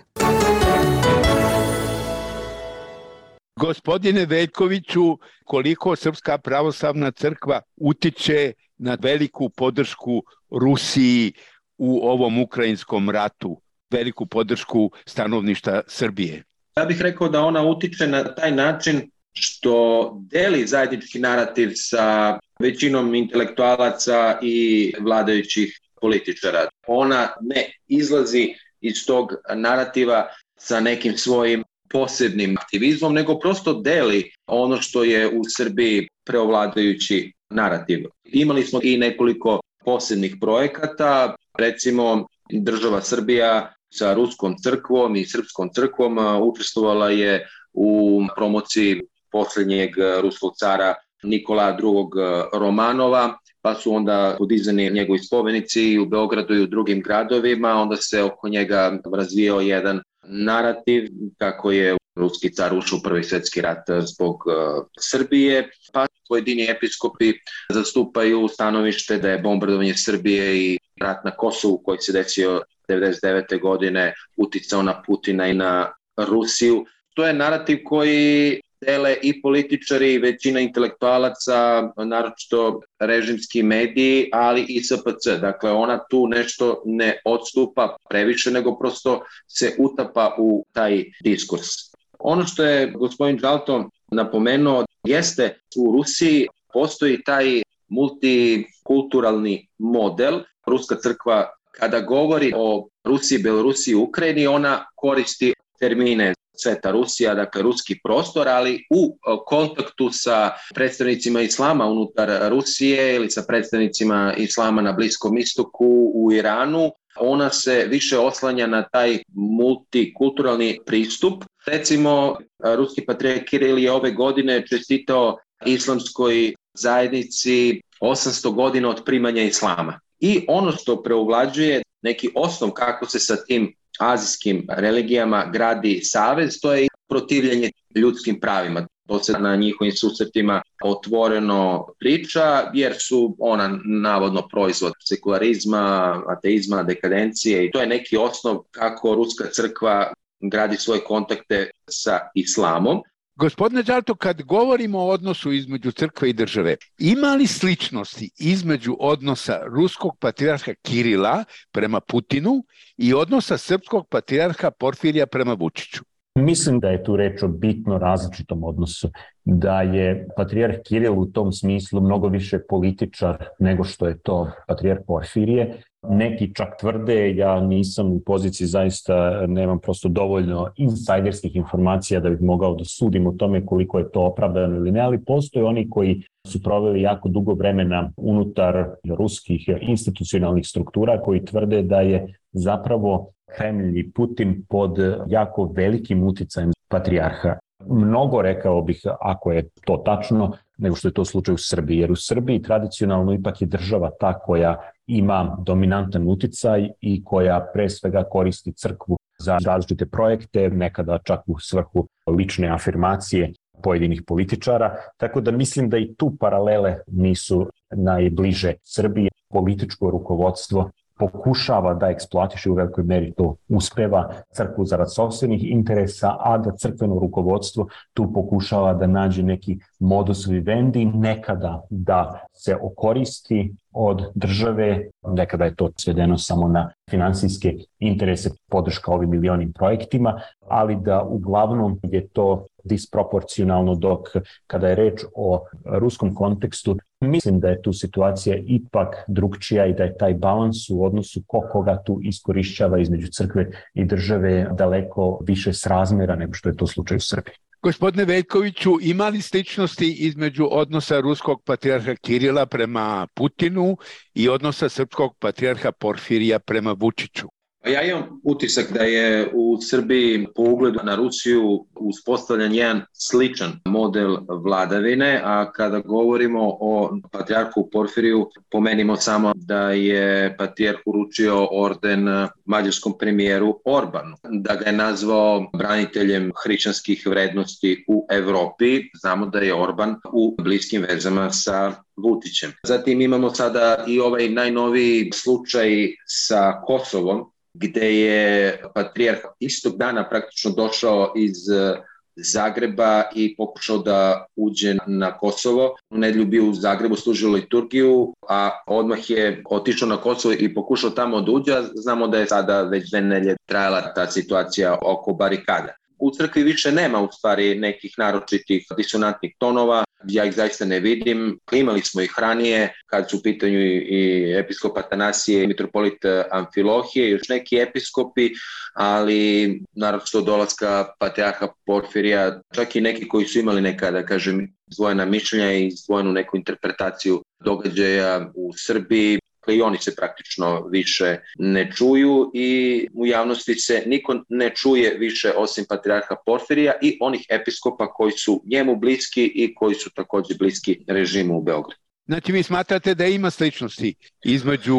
Gospodine 3.56 4.26
Veljkoviću, 4.26 5.18
koliko 5.44 5.96
Srpska 5.96 6.38
pravoslavna 6.38 7.10
crkva 7.10 7.60
utiče 7.76 8.52
na 8.78 8.96
veliku 9.02 9.48
podršku 9.48 10.22
Rusiji 10.50 11.32
u 11.78 12.08
ovom 12.08 12.38
ukrajinskom 12.38 13.10
ratu, 13.10 13.60
veliku 13.90 14.26
podršku 14.26 14.90
stanovništa 15.06 15.80
Srbije? 15.86 16.44
Ja 16.76 16.84
bih 16.84 17.00
rekao 17.00 17.28
da 17.28 17.44
ona 17.44 17.62
utiče 17.62 18.06
na 18.06 18.34
taj 18.34 18.52
način 18.52 19.10
što 19.32 20.10
deli 20.30 20.66
zajednički 20.66 21.18
narativ 21.18 21.70
sa 21.74 22.38
većinom 22.60 23.14
intelektualaca 23.14 24.38
i 24.42 24.92
vladajućih 25.00 25.80
političara. 26.00 26.68
Ona 26.86 27.28
ne 27.40 27.72
izlazi 27.88 28.54
iz 28.80 29.06
tog 29.06 29.32
narativa 29.54 30.28
sa 30.56 30.80
nekim 30.80 31.16
svojim 31.16 31.64
posebnim 31.90 32.56
aktivizmom, 32.58 33.14
nego 33.14 33.38
prosto 33.38 33.80
deli 33.80 34.30
ono 34.46 34.82
što 34.82 35.04
je 35.04 35.28
u 35.28 35.42
Srbiji 35.56 36.08
preovladajući 36.24 37.32
narativ. 37.54 38.04
Imali 38.24 38.62
smo 38.62 38.80
i 38.82 38.96
nekoliko 38.98 39.60
posebnih 39.84 40.36
projekata, 40.40 41.34
recimo 41.58 42.26
država 42.50 43.00
Srbija 43.00 43.72
sa 43.90 44.14
Ruskom 44.14 44.56
crkvom 44.62 45.16
i 45.16 45.24
Srpskom 45.24 45.70
crkvom 45.74 46.18
učestvovala 46.42 47.10
je 47.10 47.46
u 47.72 48.22
promociji 48.36 49.02
poslednjeg 49.32 49.90
ruskog 50.22 50.52
cara 50.56 50.94
Nikola 51.22 51.68
II. 51.68 52.58
Romanova, 52.58 53.38
pa 53.62 53.74
su 53.74 53.94
onda 53.94 54.34
podizani 54.38 54.90
njegovi 54.90 55.18
spomenici 55.18 55.98
u 55.98 56.06
Beogradu 56.06 56.54
i 56.54 56.62
u 56.62 56.66
drugim 56.66 57.00
gradovima, 57.00 57.74
onda 57.74 57.96
se 57.96 58.22
oko 58.22 58.48
njega 58.48 58.98
razvijao 59.16 59.60
jedan 59.60 60.02
narativ 60.22 61.08
kako 61.38 61.72
je 61.72 61.96
ruski 62.16 62.54
car 62.54 62.74
ušao 62.74 62.98
u 62.98 63.02
prvi 63.02 63.24
svetski 63.24 63.60
rat 63.60 63.84
zbog 64.00 64.34
uh, 64.46 64.86
Srbije, 64.98 65.70
pa 65.92 66.06
pojedini 66.28 66.70
episkopi 66.70 67.32
zastupaju 67.70 68.48
stanovište 68.48 69.18
da 69.18 69.30
je 69.30 69.38
bombardovanje 69.38 69.94
Srbije 69.96 70.58
i 70.58 70.78
rat 71.00 71.24
na 71.24 71.30
Kosovu 71.30 71.82
koji 71.84 71.98
se 71.98 72.12
desio 72.12 72.62
99. 72.88 73.60
godine 73.60 74.14
uticao 74.36 74.82
na 74.82 75.02
Putina 75.02 75.46
i 75.46 75.54
na 75.54 75.92
Rusiju. 76.16 76.84
To 77.14 77.26
je 77.26 77.34
narativ 77.34 77.78
koji 77.84 78.60
dele 78.86 79.16
i 79.22 79.42
političari 79.42 80.12
i 80.12 80.18
većina 80.18 80.60
intelektualaca, 80.60 81.82
naročito 82.04 82.80
režimski 82.98 83.62
mediji, 83.62 84.28
ali 84.32 84.64
i 84.68 84.82
SPC. 84.82 85.40
Dakle, 85.40 85.72
ona 85.72 85.98
tu 86.10 86.26
nešto 86.28 86.82
ne 86.84 87.20
odstupa 87.24 87.96
previše, 88.10 88.50
nego 88.50 88.78
prosto 88.78 89.22
se 89.48 89.76
utapa 89.78 90.36
u 90.38 90.66
taj 90.72 91.04
diskurs. 91.24 91.93
Ono 92.26 92.46
što 92.46 92.64
je 92.64 92.90
gospodin 92.90 93.38
Džalton 93.38 93.90
napomenuo 94.12 94.84
jeste 95.06 95.58
u 95.76 95.92
Rusiji 95.92 96.46
postoji 96.72 97.22
taj 97.22 97.62
multikulturalni 97.88 99.68
model. 99.78 100.40
Ruska 100.66 100.96
crkva 101.02 101.50
kada 101.70 102.00
govori 102.00 102.52
o 102.56 102.88
Rusiji, 103.04 103.38
Belorusiji 103.38 103.92
i 103.92 103.96
Ukrajini, 103.96 104.46
ona 104.46 104.84
koristi 104.94 105.52
termine 105.78 106.34
Sveta 106.56 106.90
Rusija, 106.90 107.34
dakle 107.34 107.62
ruski 107.62 107.98
prostor, 108.04 108.48
ali 108.48 108.86
u 108.90 109.18
kontaktu 109.46 110.10
sa 110.12 110.50
predstavnicima 110.74 111.40
islama 111.40 111.86
unutar 111.86 112.50
Rusije 112.50 113.16
ili 113.16 113.30
sa 113.30 113.42
predstavnicima 113.48 114.34
islama 114.36 114.82
na 114.82 114.92
Bliskom 114.92 115.38
istoku 115.38 116.12
u 116.14 116.32
Iranu, 116.32 116.90
ona 117.20 117.50
se 117.50 117.86
više 117.90 118.18
oslanja 118.18 118.66
na 118.66 118.82
taj 118.92 119.18
multikulturalni 119.34 120.78
pristup. 120.86 121.44
Recimo, 121.66 122.36
ruski 122.76 123.04
patrijarh 123.06 123.44
Kiril 123.44 123.78
je 123.78 123.92
ove 123.92 124.10
godine 124.10 124.66
čestitao 124.66 125.36
islamskoj 125.66 126.54
zajednici 126.74 127.80
800 128.00 128.54
godina 128.54 128.88
od 128.90 129.02
primanja 129.04 129.42
islama. 129.42 130.00
I 130.20 130.44
ono 130.48 130.72
što 130.72 131.02
preuvlađuje 131.02 131.82
neki 132.02 132.30
osnov 132.34 132.70
kako 132.70 133.06
se 133.06 133.18
sa 133.18 133.36
tim 133.44 133.74
azijskim 133.98 134.66
religijama 134.68 135.50
gradi 135.52 136.00
savez, 136.02 136.60
to 136.60 136.74
je 136.74 136.88
protivljenje 137.08 137.70
ljudskim 137.94 138.40
pravima. 138.40 138.86
To 139.08 139.18
se 139.18 139.32
na 139.32 139.56
njihovim 139.56 139.92
susretima 139.92 140.62
otvoreno 140.84 141.86
priča, 141.98 142.70
jer 142.74 142.94
su 142.98 143.36
ona 143.38 143.78
navodno 143.84 144.48
proizvod 144.48 144.92
sekularizma, 145.04 146.22
ateizma, 146.28 146.82
dekadencije 146.82 147.66
i 147.66 147.70
to 147.70 147.80
je 147.80 147.86
neki 147.86 148.16
osnov 148.16 148.58
kako 148.70 149.14
Ruska 149.14 149.44
crkva 149.52 150.12
gradi 150.40 150.76
svoje 150.76 151.00
kontakte 151.04 151.70
sa 151.90 152.20
islamom. 152.34 153.02
Gospodine 153.36 153.82
Đalto, 153.82 154.14
kad 154.14 154.42
govorimo 154.42 154.98
o 154.98 155.08
odnosu 155.08 155.52
između 155.52 155.92
crkve 155.92 156.30
i 156.30 156.32
države, 156.32 156.76
ima 156.98 157.34
li 157.34 157.46
sličnosti 157.46 158.30
između 158.38 158.96
odnosa 159.00 159.60
ruskog 159.66 160.16
patrijarha 160.20 160.74
Kirila 160.82 161.44
prema 161.72 162.00
Putinu 162.00 162.64
i 162.96 163.14
odnosa 163.14 163.58
srpskog 163.58 164.06
patrijarha 164.08 164.70
Porfirija 164.70 165.26
prema 165.26 165.52
Vučiću? 165.52 166.04
Mislim 166.38 166.80
da 166.80 166.88
je 166.88 167.04
tu 167.04 167.16
reč 167.16 167.42
o 167.42 167.48
bitno 167.48 167.98
različitom 167.98 168.64
odnosu, 168.64 169.08
da 169.44 169.82
je 169.82 170.28
patrijarh 170.36 170.76
Kiril 170.84 171.20
u 171.20 171.26
tom 171.26 171.52
smislu 171.52 172.00
mnogo 172.00 172.28
više 172.28 172.58
političar 172.68 173.44
nego 173.58 173.84
što 173.84 174.06
je 174.06 174.18
to 174.18 174.50
patrijarh 174.68 175.00
Porfirije. 175.06 175.76
Neki 176.08 176.54
čak 176.54 176.68
tvrde, 176.80 177.36
ja 177.36 177.60
nisam 177.60 178.12
u 178.12 178.20
poziciji 178.20 178.66
zaista, 178.66 179.46
nemam 179.46 179.78
prosto 179.78 180.08
dovoljno 180.08 180.72
insajderskih 180.76 181.56
informacija 181.56 182.20
da 182.20 182.30
bih 182.30 182.42
mogao 182.42 182.74
da 182.74 182.84
sudim 182.84 183.26
o 183.26 183.32
tome 183.32 183.66
koliko 183.66 183.98
je 183.98 184.10
to 184.10 184.22
opravdano 184.22 184.76
ili 184.76 184.92
ne, 184.92 185.00
ali 185.00 185.24
postoje 185.24 185.64
oni 185.64 185.90
koji 185.90 186.22
su 186.46 186.62
proveli 186.62 187.02
jako 187.02 187.28
dugo 187.28 187.54
vremena 187.54 188.12
unutar 188.16 188.86
ruskih 189.18 189.68
institucionalnih 189.80 190.66
struktura 190.66 191.20
koji 191.20 191.44
tvrde 191.44 191.82
da 191.82 192.00
je 192.00 192.34
zapravo 192.54 193.30
Kremlj 193.56 193.98
i 193.98 194.10
Putin 194.12 194.64
pod 194.68 194.98
jako 195.26 195.72
velikim 195.76 196.22
uticajem 196.22 196.72
patrijarha. 196.88 197.58
Mnogo 197.86 198.42
rekao 198.42 198.82
bih, 198.82 199.00
ako 199.20 199.52
je 199.52 199.68
to 199.84 199.96
tačno, 199.96 200.52
nego 200.78 200.96
što 200.96 201.08
je 201.08 201.12
to 201.12 201.24
slučaj 201.24 201.54
u 201.54 201.58
Srbiji, 201.58 201.98
jer 201.98 202.12
u 202.12 202.16
Srbiji 202.16 202.62
tradicionalno 202.62 203.32
ipak 203.32 203.60
je 203.60 203.66
država 203.66 204.10
ta 204.20 204.38
koja 204.38 204.76
ima 205.06 205.56
dominantan 205.66 206.28
uticaj 206.28 206.88
i 207.00 207.24
koja 207.24 207.66
pre 207.72 207.88
svega 207.90 208.24
koristi 208.30 208.72
crkvu 208.72 209.16
za 209.38 209.58
različite 209.66 210.06
projekte, 210.06 210.70
nekada 210.70 211.18
čak 211.24 211.40
u 211.46 211.58
svrhu 211.58 212.06
lične 212.38 212.68
afirmacije 212.68 213.52
pojedinih 213.82 214.22
političara, 214.26 214.96
tako 215.16 215.40
da 215.40 215.50
mislim 215.50 215.88
da 215.90 215.98
i 215.98 216.14
tu 216.14 216.36
paralele 216.40 216.96
nisu 217.06 217.66
najbliže 217.90 218.74
Srbije. 218.82 219.30
Političko 219.48 220.10
rukovodstvo 220.10 220.90
pokušava 221.18 221.94
da 221.94 222.10
eksploatiše 222.10 222.70
u 222.70 222.74
velikoj 222.74 223.04
meri 223.04 223.32
to 223.36 223.56
uspeva. 223.68 224.28
Crkvu 224.52 224.84
zarad 224.84 225.14
sobstvenih 225.14 225.70
interesa, 225.70 226.36
a 226.40 226.58
da 226.58 226.76
crkveno 226.76 227.18
rukovodstvo 227.18 227.86
tu 228.14 228.32
pokušava 228.32 228.94
da 228.94 229.06
nađe 229.06 229.42
neki 229.42 229.78
modus 230.04 230.46
vivendi, 230.46 231.04
nekada 231.04 231.82
da 231.90 232.40
se 232.52 232.76
okoristi 232.82 233.72
od 233.92 234.22
države, 234.34 235.08
nekada 235.22 235.64
je 235.64 235.74
to 235.74 235.90
svedeno 235.96 236.38
samo 236.38 236.68
na 236.68 236.90
finansijske 237.10 237.74
interese 237.98 238.50
podrška 238.70 239.12
ovim 239.12 239.30
milionim 239.30 239.72
projektima, 239.72 240.40
ali 240.68 240.96
da 240.96 241.22
uglavnom 241.22 242.00
je 242.02 242.28
to 242.28 242.66
disproporcionalno 242.84 243.94
dok 243.94 244.28
kada 244.66 244.88
je 244.88 244.94
reč 244.94 245.24
o 245.34 245.64
ruskom 245.84 246.34
kontekstu 246.34 246.96
mislim 247.20 247.60
da 247.60 247.68
je 247.68 247.82
tu 247.82 247.92
situacija 247.92 248.56
ipak 248.66 249.24
drugčija 249.28 249.86
i 249.86 249.92
da 249.92 250.04
je 250.04 250.16
taj 250.16 250.34
balans 250.34 250.90
u 250.90 251.04
odnosu 251.04 251.42
ko 251.46 251.60
koga 251.72 252.02
tu 252.02 252.20
iskorišćava 252.22 252.98
između 252.98 253.28
crkve 253.32 253.70
i 253.94 254.04
države 254.04 254.68
daleko 254.72 255.40
više 255.46 255.72
srazmera 255.72 256.36
nego 256.36 256.52
što 256.52 256.68
je 256.68 256.76
to 256.76 256.86
slučaj 256.86 257.16
u 257.16 257.20
Srbiji. 257.20 257.54
Gospodine 257.84 258.24
Veljkoviću, 258.24 258.98
ima 259.00 259.28
li 259.28 259.42
sličnosti 259.42 260.12
između 260.18 260.68
odnosa 260.70 261.20
ruskog 261.20 261.62
patrijarha 261.64 262.14
Kirila 262.14 262.66
prema 262.66 263.26
Putinu 263.34 263.96
i 264.34 264.48
odnosa 264.48 264.88
srpskog 264.88 265.36
patrijarha 265.38 265.92
Porfirija 265.92 266.58
prema 266.58 266.92
Vučiću? 266.92 267.53
Pa 267.84 267.90
ja 267.90 268.02
imam 268.02 268.40
utisak 268.44 268.92
da 268.92 269.02
je 269.02 269.50
u 269.52 269.78
Srbiji 269.80 270.46
po 270.54 270.62
ugledu 270.62 271.00
na 271.02 271.14
Rusiju 271.14 271.86
uspostavljan 271.94 272.74
jedan 272.74 273.02
sličan 273.12 273.72
model 273.88 274.36
vladavine, 274.64 275.40
a 275.44 275.72
kada 275.72 275.98
govorimo 275.98 276.76
o 276.80 277.18
patrijarhu 277.32 277.88
Porfiriju, 277.92 278.48
pomenimo 278.70 279.16
samo 279.16 279.52
da 279.56 279.90
je 279.90 280.56
patrijarh 280.56 280.98
uručio 281.06 281.68
orden 281.70 282.28
mađarskom 282.64 283.18
premijeru 283.18 283.80
Orbanu, 283.84 284.36
da 284.50 284.74
ga 284.74 284.84
je 284.86 284.92
nazvao 284.92 285.70
braniteljem 285.78 286.52
hrišćanskih 286.64 287.26
vrednosti 287.26 288.04
u 288.08 288.26
Evropi. 288.30 289.00
Znamo 289.20 289.46
da 289.46 289.58
je 289.58 289.74
Orban 289.74 290.16
u 290.32 290.56
bliskim 290.62 291.02
vezama 291.08 291.50
sa 291.50 291.92
Vučićem. 292.16 292.72
Zatim 292.86 293.20
imamo 293.20 293.50
sada 293.50 294.04
i 294.06 294.20
ovaj 294.20 294.48
najnoviji 294.48 295.30
slučaj 295.34 295.90
sa 296.26 296.82
Kosovom, 296.86 297.53
gde 297.74 298.20
je 298.20 298.82
patrijarh 298.94 299.40
istog 299.60 299.96
dana 299.96 300.28
praktično 300.28 300.70
došao 300.70 301.32
iz 301.36 301.68
e, 301.70 301.96
Zagreba 302.36 303.22
i 303.34 303.56
pokušao 303.56 303.98
da 303.98 304.46
uđe 304.56 304.96
na 305.06 305.38
Kosovo. 305.38 305.96
U 306.10 306.18
nedelju 306.18 306.46
bio 306.46 306.64
u 306.64 306.74
Zagrebu, 306.74 307.16
služio 307.16 307.50
liturgiju, 307.50 308.34
a 308.48 308.70
odmah 308.86 309.30
je 309.30 309.62
otišao 309.70 310.08
na 310.08 310.16
Kosovo 310.16 310.54
i 310.58 310.74
pokušao 310.74 311.10
tamo 311.10 311.40
da 311.40 311.52
uđe. 311.52 311.72
Znamo 311.94 312.28
da 312.28 312.38
je 312.38 312.46
sada 312.46 312.82
već 312.82 313.10
dve 313.10 313.20
nelje 313.20 313.56
trajala 313.66 314.14
ta 314.14 314.26
situacija 314.26 314.98
oko 315.02 315.32
barikada. 315.32 315.94
U 316.18 316.30
crkvi 316.30 316.62
više 316.62 316.92
nema 316.92 317.20
u 317.20 317.28
stvari 317.32 317.74
nekih 317.74 318.14
naročitih 318.18 318.86
disonantnih 318.96 319.54
tonova, 319.58 320.04
ja 320.28 320.44
ih 320.44 320.54
zaista 320.54 320.84
ne 320.84 321.00
vidim. 321.00 321.58
Imali 321.72 322.00
smo 322.00 322.20
ih 322.22 322.34
ranije 322.38 322.92
kad 323.06 323.30
su 323.30 323.36
u 323.36 323.42
pitanju 323.42 323.78
i 323.80 324.54
episkop 324.58 324.96
Atanasije 324.96 325.64
i 325.64 325.66
mitropolit 325.66 326.24
Amfilohije, 326.50 327.30
još 327.30 327.48
neki 327.48 327.76
episkopi, 327.76 328.50
ali 328.94 329.80
naravno 329.92 330.26
što 330.26 330.40
dolaska 330.40 331.06
patriarha 331.18 331.68
Porfirija, 331.86 332.60
čak 332.74 332.96
i 332.96 333.00
neki 333.00 333.28
koji 333.28 333.46
su 333.46 333.58
imali 333.58 333.80
neka, 333.80 334.10
da 334.10 334.26
kažem, 334.26 334.74
zvojena 334.86 335.24
mišljenja 335.24 335.72
i 335.72 335.90
zvojenu 335.90 336.32
neku 336.32 336.56
interpretaciju 336.56 337.42
događaja 337.64 338.50
u 338.54 338.72
Srbiji, 338.76 339.38
i 339.72 339.82
oni 339.82 339.98
se 339.98 340.14
praktično 340.16 340.86
više 340.90 341.38
ne 341.58 341.90
čuju 341.96 342.50
i 342.54 343.08
u 343.14 343.26
javnosti 343.26 343.74
se 343.74 344.02
niko 344.06 344.34
ne 344.48 344.70
čuje 344.74 345.18
više 345.18 345.52
osim 345.56 345.84
patrijarha 345.88 346.36
Porfirija 346.46 346.92
i 347.02 347.18
onih 347.20 347.46
episkopa 347.48 348.12
koji 348.12 348.32
su 348.32 348.62
njemu 348.66 348.96
bliski 348.96 349.52
i 349.54 349.74
koji 349.74 349.94
su 349.94 350.10
takođe 350.10 350.54
bliski 350.58 351.04
režimu 351.08 351.58
u 351.58 351.62
Beogradu. 351.62 352.00
Znači 352.26 352.52
vi 352.52 352.62
smatrate 352.62 353.14
da 353.14 353.26
ima 353.26 353.50
sličnosti 353.50 354.14
između 354.44 354.98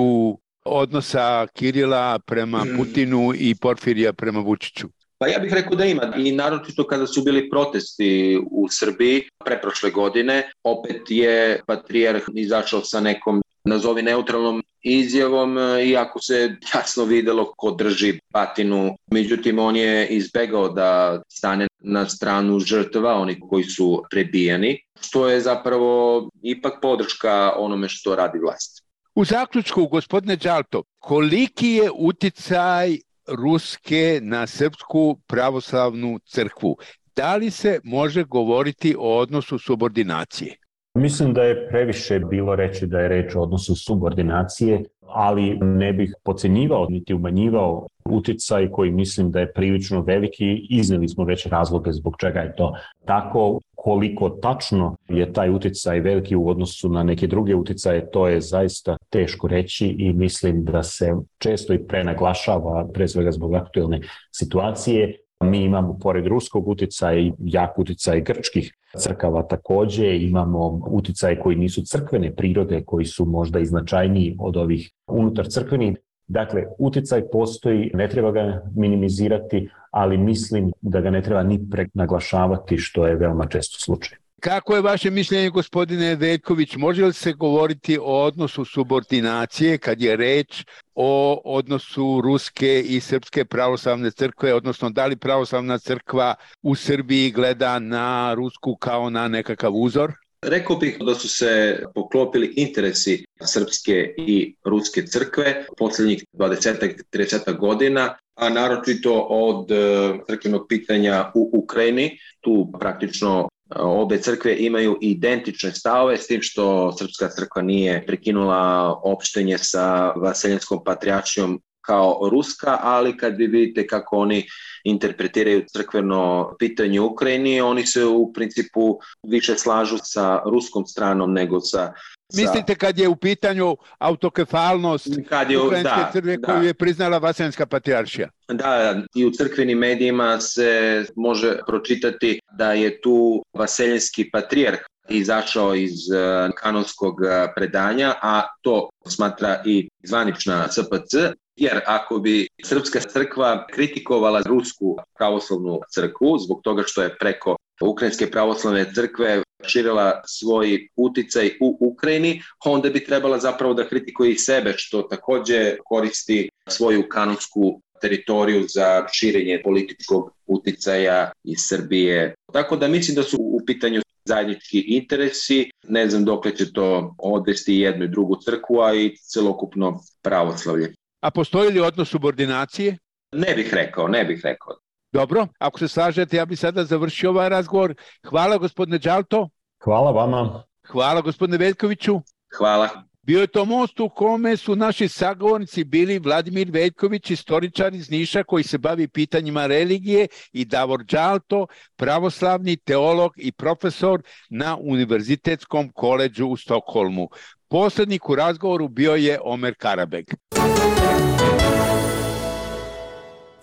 odnosa 0.65 1.47
Kirila 1.54 2.19
prema 2.19 2.63
mm. 2.63 2.78
Putinu 2.78 3.34
i 3.36 3.56
Porfirija 3.56 4.13
prema 4.13 4.39
Vučiću? 4.39 4.88
Pa 5.17 5.28
ja 5.28 5.39
bih 5.39 5.54
rekao 5.54 5.75
da 5.75 5.86
ima 5.86 6.13
i 6.17 6.32
naročito 6.32 6.88
kada 6.88 7.08
su 7.08 7.23
bili 7.23 7.49
protesti 7.49 8.39
u 8.51 8.67
Srbiji 8.69 9.23
preprošle 9.45 9.91
godine, 9.91 10.51
opet 10.63 11.01
je 11.08 11.62
patrijarh 11.67 12.23
izašao 12.34 12.82
sa 12.82 12.99
nekom 12.99 13.41
nazovi 13.65 14.01
neutralnom 14.01 14.63
izjavom, 14.82 15.58
e, 15.58 15.86
iako 15.86 16.21
se 16.21 16.56
jasno 16.73 17.04
videlo 17.04 17.54
ko 17.58 17.71
drži 17.71 18.19
batinu. 18.34 18.95
Međutim, 19.12 19.60
on 19.60 19.75
je 19.75 20.08
izbegao 20.08 20.69
da 20.69 21.21
stane 21.30 21.67
na 21.80 22.10
stranu 22.10 22.60
žrtva, 22.60 23.13
oni 23.13 23.39
koji 23.39 23.63
su 23.63 24.04
prebijani, 24.10 24.80
što 25.01 25.30
je 25.30 25.41
zapravo 25.41 26.30
ipak 26.41 26.73
podrška 26.82 27.54
onome 27.58 27.89
što 27.89 28.15
radi 28.15 28.39
vlast. 28.39 28.86
U 29.15 29.25
zaključku, 29.25 29.88
gospodine 29.88 30.36
Đalto, 30.36 30.84
koliki 30.99 31.69
je 31.69 31.91
uticaj 31.95 32.97
Ruske 33.28 34.20
na 34.22 34.48
Srpsku 34.48 35.20
pravoslavnu 35.28 36.20
crkvu? 36.26 36.78
Da 37.16 37.36
li 37.36 37.52
se 37.52 37.80
može 37.84 38.24
govoriti 38.24 38.96
o 39.00 39.18
odnosu 39.20 39.60
subordinacije? 39.60 40.58
Mislim 40.95 41.34
da 41.34 41.43
je 41.43 41.67
previše 41.67 42.19
bilo 42.19 42.55
reći 42.55 42.88
da 42.88 42.99
je 42.99 43.08
reč 43.08 43.36
o 43.36 43.41
odnosu 43.41 43.75
subordinacije, 43.75 44.84
ali 45.01 45.58
ne 45.62 45.93
bih 45.93 46.15
pocenjivao 46.23 46.88
niti 46.89 47.13
umanjivao 47.13 47.88
uticaj 48.10 48.71
koji 48.71 48.91
mislim 48.91 49.31
da 49.31 49.39
je 49.39 49.53
prilično 49.53 50.01
veliki. 50.01 50.67
Izneli 50.69 51.08
smo 51.08 51.23
već 51.23 51.45
razloge 51.45 51.91
zbog 51.91 52.15
čega 52.19 52.39
je 52.39 52.55
to 52.55 52.73
tako. 53.05 53.60
Koliko 53.75 54.29
tačno 54.29 54.95
je 55.10 55.34
taj 55.34 55.49
uticaj 55.49 55.99
veliki 55.99 56.36
u 56.36 56.49
odnosu 56.49 56.89
na 56.89 57.03
neke 57.03 57.27
druge 57.27 57.55
uticaje, 57.55 58.12
to 58.12 58.27
je 58.27 58.41
zaista 58.41 58.97
teško 59.10 59.47
reći 59.47 59.88
i 59.88 60.13
mislim 60.13 60.63
da 60.63 60.84
se 60.84 61.13
često 61.38 61.73
i 61.73 61.88
prenaglašava, 61.88 62.88
pre 62.93 63.08
svega 63.08 63.31
zbog 63.31 63.53
aktuelne 63.53 64.01
situacije, 64.31 65.25
Mi 65.43 65.63
imamo, 65.63 65.98
pored 66.00 66.28
ruskog 66.28 66.67
uticaja, 66.67 67.19
i 67.19 67.34
jak 67.39 67.80
uticaj 67.80 68.21
grčkih 68.21 68.74
crkava 68.98 69.43
takođe, 69.43 70.17
imamo 70.17 70.82
uticaje 70.91 71.39
koji 71.39 71.56
nisu 71.56 71.82
crkvene 71.86 72.36
prirode, 72.36 72.84
koji 72.86 73.06
su 73.06 73.26
možda 73.26 73.60
i 73.60 73.65
značajniji 73.65 74.36
od 74.39 74.58
ovih 74.58 74.91
unutar 75.08 75.48
crkvenih. 75.48 75.98
Dakle, 76.28 76.63
uticaj 76.80 77.28
postoji, 77.32 77.91
ne 77.93 78.10
treba 78.10 78.32
ga 78.32 78.62
minimizirati, 78.76 79.69
ali 79.91 80.17
mislim 80.17 80.71
da 80.82 81.02
ga 81.02 81.10
ne 81.10 81.21
treba 81.21 81.43
ni 81.43 81.60
prenaglašavati, 81.71 82.78
što 82.78 83.08
je 83.08 83.15
veoma 83.15 83.48
često 83.48 83.80
slučaj. 83.80 84.17
Kako 84.41 84.76
je 84.76 84.82
vaše 84.82 85.10
mišljenje, 85.10 85.50
gospodine 85.50 86.15
Veljković, 86.15 86.76
može 86.76 87.06
li 87.06 87.13
se 87.13 87.34
govoriti 87.34 87.98
o 88.02 88.24
odnosu 88.24 88.65
subordinacije 88.65 89.78
kad 89.78 90.02
je 90.02 90.15
reč 90.15 90.65
o 90.95 91.41
odnosu 91.45 92.21
Ruske 92.21 92.82
i 92.82 93.00
Srpske 93.00 93.45
pravoslavne 93.45 94.12
crkve, 94.12 94.54
odnosno 94.54 94.89
da 94.89 95.06
li 95.06 95.15
pravoslavna 95.15 95.78
crkva 95.78 96.36
u 96.62 96.76
Srbiji 96.76 97.32
gleda 97.32 97.80
na 97.80 98.34
Rusku 98.34 98.76
kao 98.76 99.10
na 99.10 99.28
nekakav 99.28 99.74
uzor? 99.74 100.13
Rekao 100.41 100.76
bih 100.76 100.98
da 101.00 101.15
su 101.15 101.30
se 101.30 101.84
poklopili 101.95 102.54
interesi 102.56 103.26
srpske 103.41 104.13
i 104.17 104.56
ruske 104.65 105.06
crkve. 105.08 105.65
Poslednjih 105.78 106.24
20-30 106.34 107.58
godina, 107.58 108.17
a 108.36 108.50
naročito 108.50 109.28
od 109.30 109.71
e, 109.71 110.13
crkvenog 110.28 110.65
pitanja 110.69 111.32
u 111.36 111.50
Ukrajini. 111.54 112.17
Tu 112.41 112.71
praktično 112.80 113.48
Obe 113.76 114.17
crkve 114.17 114.58
imaju 114.60 114.98
identične 115.02 115.71
stavove, 115.71 116.17
s 116.17 116.28
tim 116.28 116.41
što 116.41 116.91
Srpska 116.91 117.30
crkva 117.30 117.62
nije 117.62 118.06
prekinula 118.06 118.93
opštenje 119.04 119.58
sa 119.58 120.12
Vaseljenskom 120.12 120.84
patrijačijom 120.86 121.62
kao 121.82 122.30
ruska, 122.32 122.78
ali 122.82 123.17
kad 123.17 123.38
vi 123.38 123.48
vidite 123.48 123.88
kako 123.88 124.17
oni 124.17 124.45
interpretiraju 124.84 125.65
crkveno 125.74 126.56
pitanje 126.60 127.00
u 127.00 127.06
Ukrajini, 127.06 127.62
oni 127.62 127.86
se 127.86 128.06
u 128.06 128.34
principu 128.34 129.00
više 129.28 129.58
slažu 129.58 129.98
sa 130.04 130.41
ruskom 130.45 130.86
stranom 130.86 131.34
nego 131.34 131.60
sa 131.60 131.93
Mislite 132.34 132.76
kad 132.76 133.00
je 133.00 133.08
u 133.08 133.16
pitanju 133.16 133.78
autokefalnost 133.98 135.08
kad 135.30 135.52
je, 135.52 135.62
ukrajinske 135.62 135.96
da, 135.96 136.10
crkve 136.14 136.38
da. 136.38 136.48
koju 136.48 136.64
je 136.64 136.74
priznala 136.74 137.18
Vasenska 137.18 137.66
patrijaršija? 137.66 138.30
Da, 138.48 139.02
i 139.16 139.26
u 139.26 139.32
crkvenim 139.32 139.78
medijima 139.78 140.40
se 140.40 141.04
može 141.16 141.58
pročitati 141.68 142.40
da 142.52 142.74
je 142.74 143.02
tu 143.02 143.44
Vaseljenski 143.54 144.30
patrijarh 144.32 144.80
izašao 145.10 145.76
iz 145.76 146.12
e, 146.12 146.50
kanonskog 146.58 147.22
e, 147.22 147.48
predanja, 147.56 148.14
a 148.22 148.42
to 148.62 148.90
smatra 149.08 149.62
i 149.66 149.90
zvanična 150.04 150.68
SPC, 150.72 151.14
jer 151.56 151.82
ako 151.86 152.20
bi 152.20 152.48
Srpska 152.66 153.00
crkva 153.00 153.68
kritikovala 153.74 154.42
Rusku 154.46 154.98
pravoslavnu 155.18 155.80
crkvu 155.94 156.38
zbog 156.38 156.62
toga 156.64 156.84
što 156.86 157.02
je 157.02 157.18
preko 157.18 157.56
Ukrajinske 157.82 158.32
pravoslavne 158.32 158.94
crkve 158.94 159.42
širila 159.68 160.22
svoj 160.26 160.88
uticaj 160.96 161.52
u 161.62 161.78
Ukrajini, 161.80 162.41
onda 162.65 162.89
bi 162.89 163.06
trebala 163.06 163.39
zapravo 163.39 163.74
da 163.74 163.88
kritikuje 163.88 164.32
i 164.32 164.38
sebe, 164.38 164.74
što 164.78 165.02
takođe 165.02 165.78
koristi 165.86 166.50
svoju 166.70 167.10
kanonsku 167.10 167.82
teritoriju 168.02 168.65
za 168.68 169.08
širenje 169.12 169.62
političkog 169.63 170.32
uticaja 170.48 171.32
iz 171.44 171.58
Srbije. 171.60 172.34
Tako 172.54 172.76
da 172.76 172.88
mislim 172.88 173.15
da 173.15 173.24
su 173.24 173.38
u 173.39 173.62
pitanju 173.65 174.02
zajednički 174.26 174.80
interesi, 174.80 175.70
ne 175.88 176.10
znam 176.10 176.26
dok 176.26 176.58
će 176.58 176.74
to 176.74 177.15
odvesti 177.18 177.76
jednu 177.76 178.06
i 178.06 178.10
drugu 178.10 178.36
crkvu, 178.46 178.82
a 178.82 178.94
i 178.94 179.18
celokupno 179.18 180.00
pravoslavlje. 180.22 180.94
A 181.22 181.32
postoji 181.32 181.72
li 181.72 181.80
odnos 181.80 182.10
subordinacije? 182.10 182.98
Ne 183.32 183.54
bih 183.56 183.74
rekao, 183.74 184.08
ne 184.08 184.26
bih 184.26 184.41
rekao. 184.44 184.78
Dobro, 185.15 185.47
ako 185.60 185.80
se 185.80 185.88
slažete, 185.88 186.38
ja 186.38 186.45
bih 186.45 186.60
sada 186.60 186.84
završio 186.84 187.30
ovaj 187.30 187.49
razgovor. 187.49 187.93
Hvala 188.30 188.58
gospodine 188.58 188.97
Đalto. 188.97 189.49
Hvala 189.84 190.12
vama. 190.12 190.63
Hvala 190.88 191.21
gospodine 191.21 191.58
Veljkoviću. 191.58 192.21
Hvala. 192.58 192.89
Bio 193.21 193.41
je 193.41 193.47
to 193.47 193.65
most 193.65 193.99
u 193.99 194.10
kome 194.10 194.58
su 194.58 194.75
naši 194.75 195.08
sagovornici 195.08 195.84
bili 195.84 196.19
Vladimir 196.19 196.71
Veljković, 196.71 197.32
istoričar 197.32 197.93
iz 197.93 198.12
Niša 198.12 198.43
koji 198.43 198.63
se 198.63 198.78
bavi 198.78 199.08
pitanjima 199.08 199.65
religije 199.67 200.28
i 200.54 200.65
Davor 200.65 201.04
Đalto, 201.04 201.67
pravoslavni 201.95 202.78
teolog 202.78 203.32
i 203.38 203.51
profesor 203.51 204.21
na 204.49 204.78
Univerzitetskom 204.82 205.91
koleđu 205.91 206.47
u 206.47 206.58
Stokholmu. 206.58 207.30
Poslednik 207.67 208.30
u 208.30 208.36
razgovoru 208.36 208.88
bio 208.88 209.15
je 209.15 209.39
Omer 209.43 209.73
Karabeg. 209.78 210.25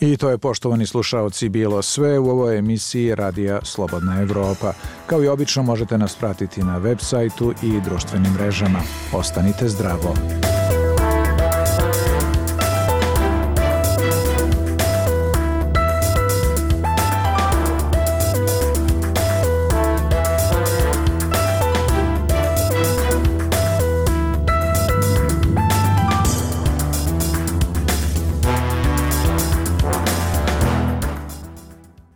I 0.02 0.16
to 0.16 0.30
je, 0.30 0.38
poštovani 0.38 0.86
slušaoci, 0.86 1.48
bilo 1.48 1.82
sve 1.82 2.18
u 2.18 2.30
ovoj 2.30 2.58
emisiji 2.58 3.14
Radija 3.14 3.60
Slobodna 3.62 4.22
Evropa. 4.22 4.72
Kao 5.06 5.22
i 5.22 5.28
obično 5.28 5.62
možete 5.62 5.98
nas 5.98 6.16
pratiti 6.16 6.62
na 6.62 6.78
web 6.78 6.98
sajtu 7.00 7.54
i 7.62 7.80
društvenim 7.80 8.32
mrežama. 8.32 8.80
Ostanite 9.12 9.68
zdravo. 9.68 10.14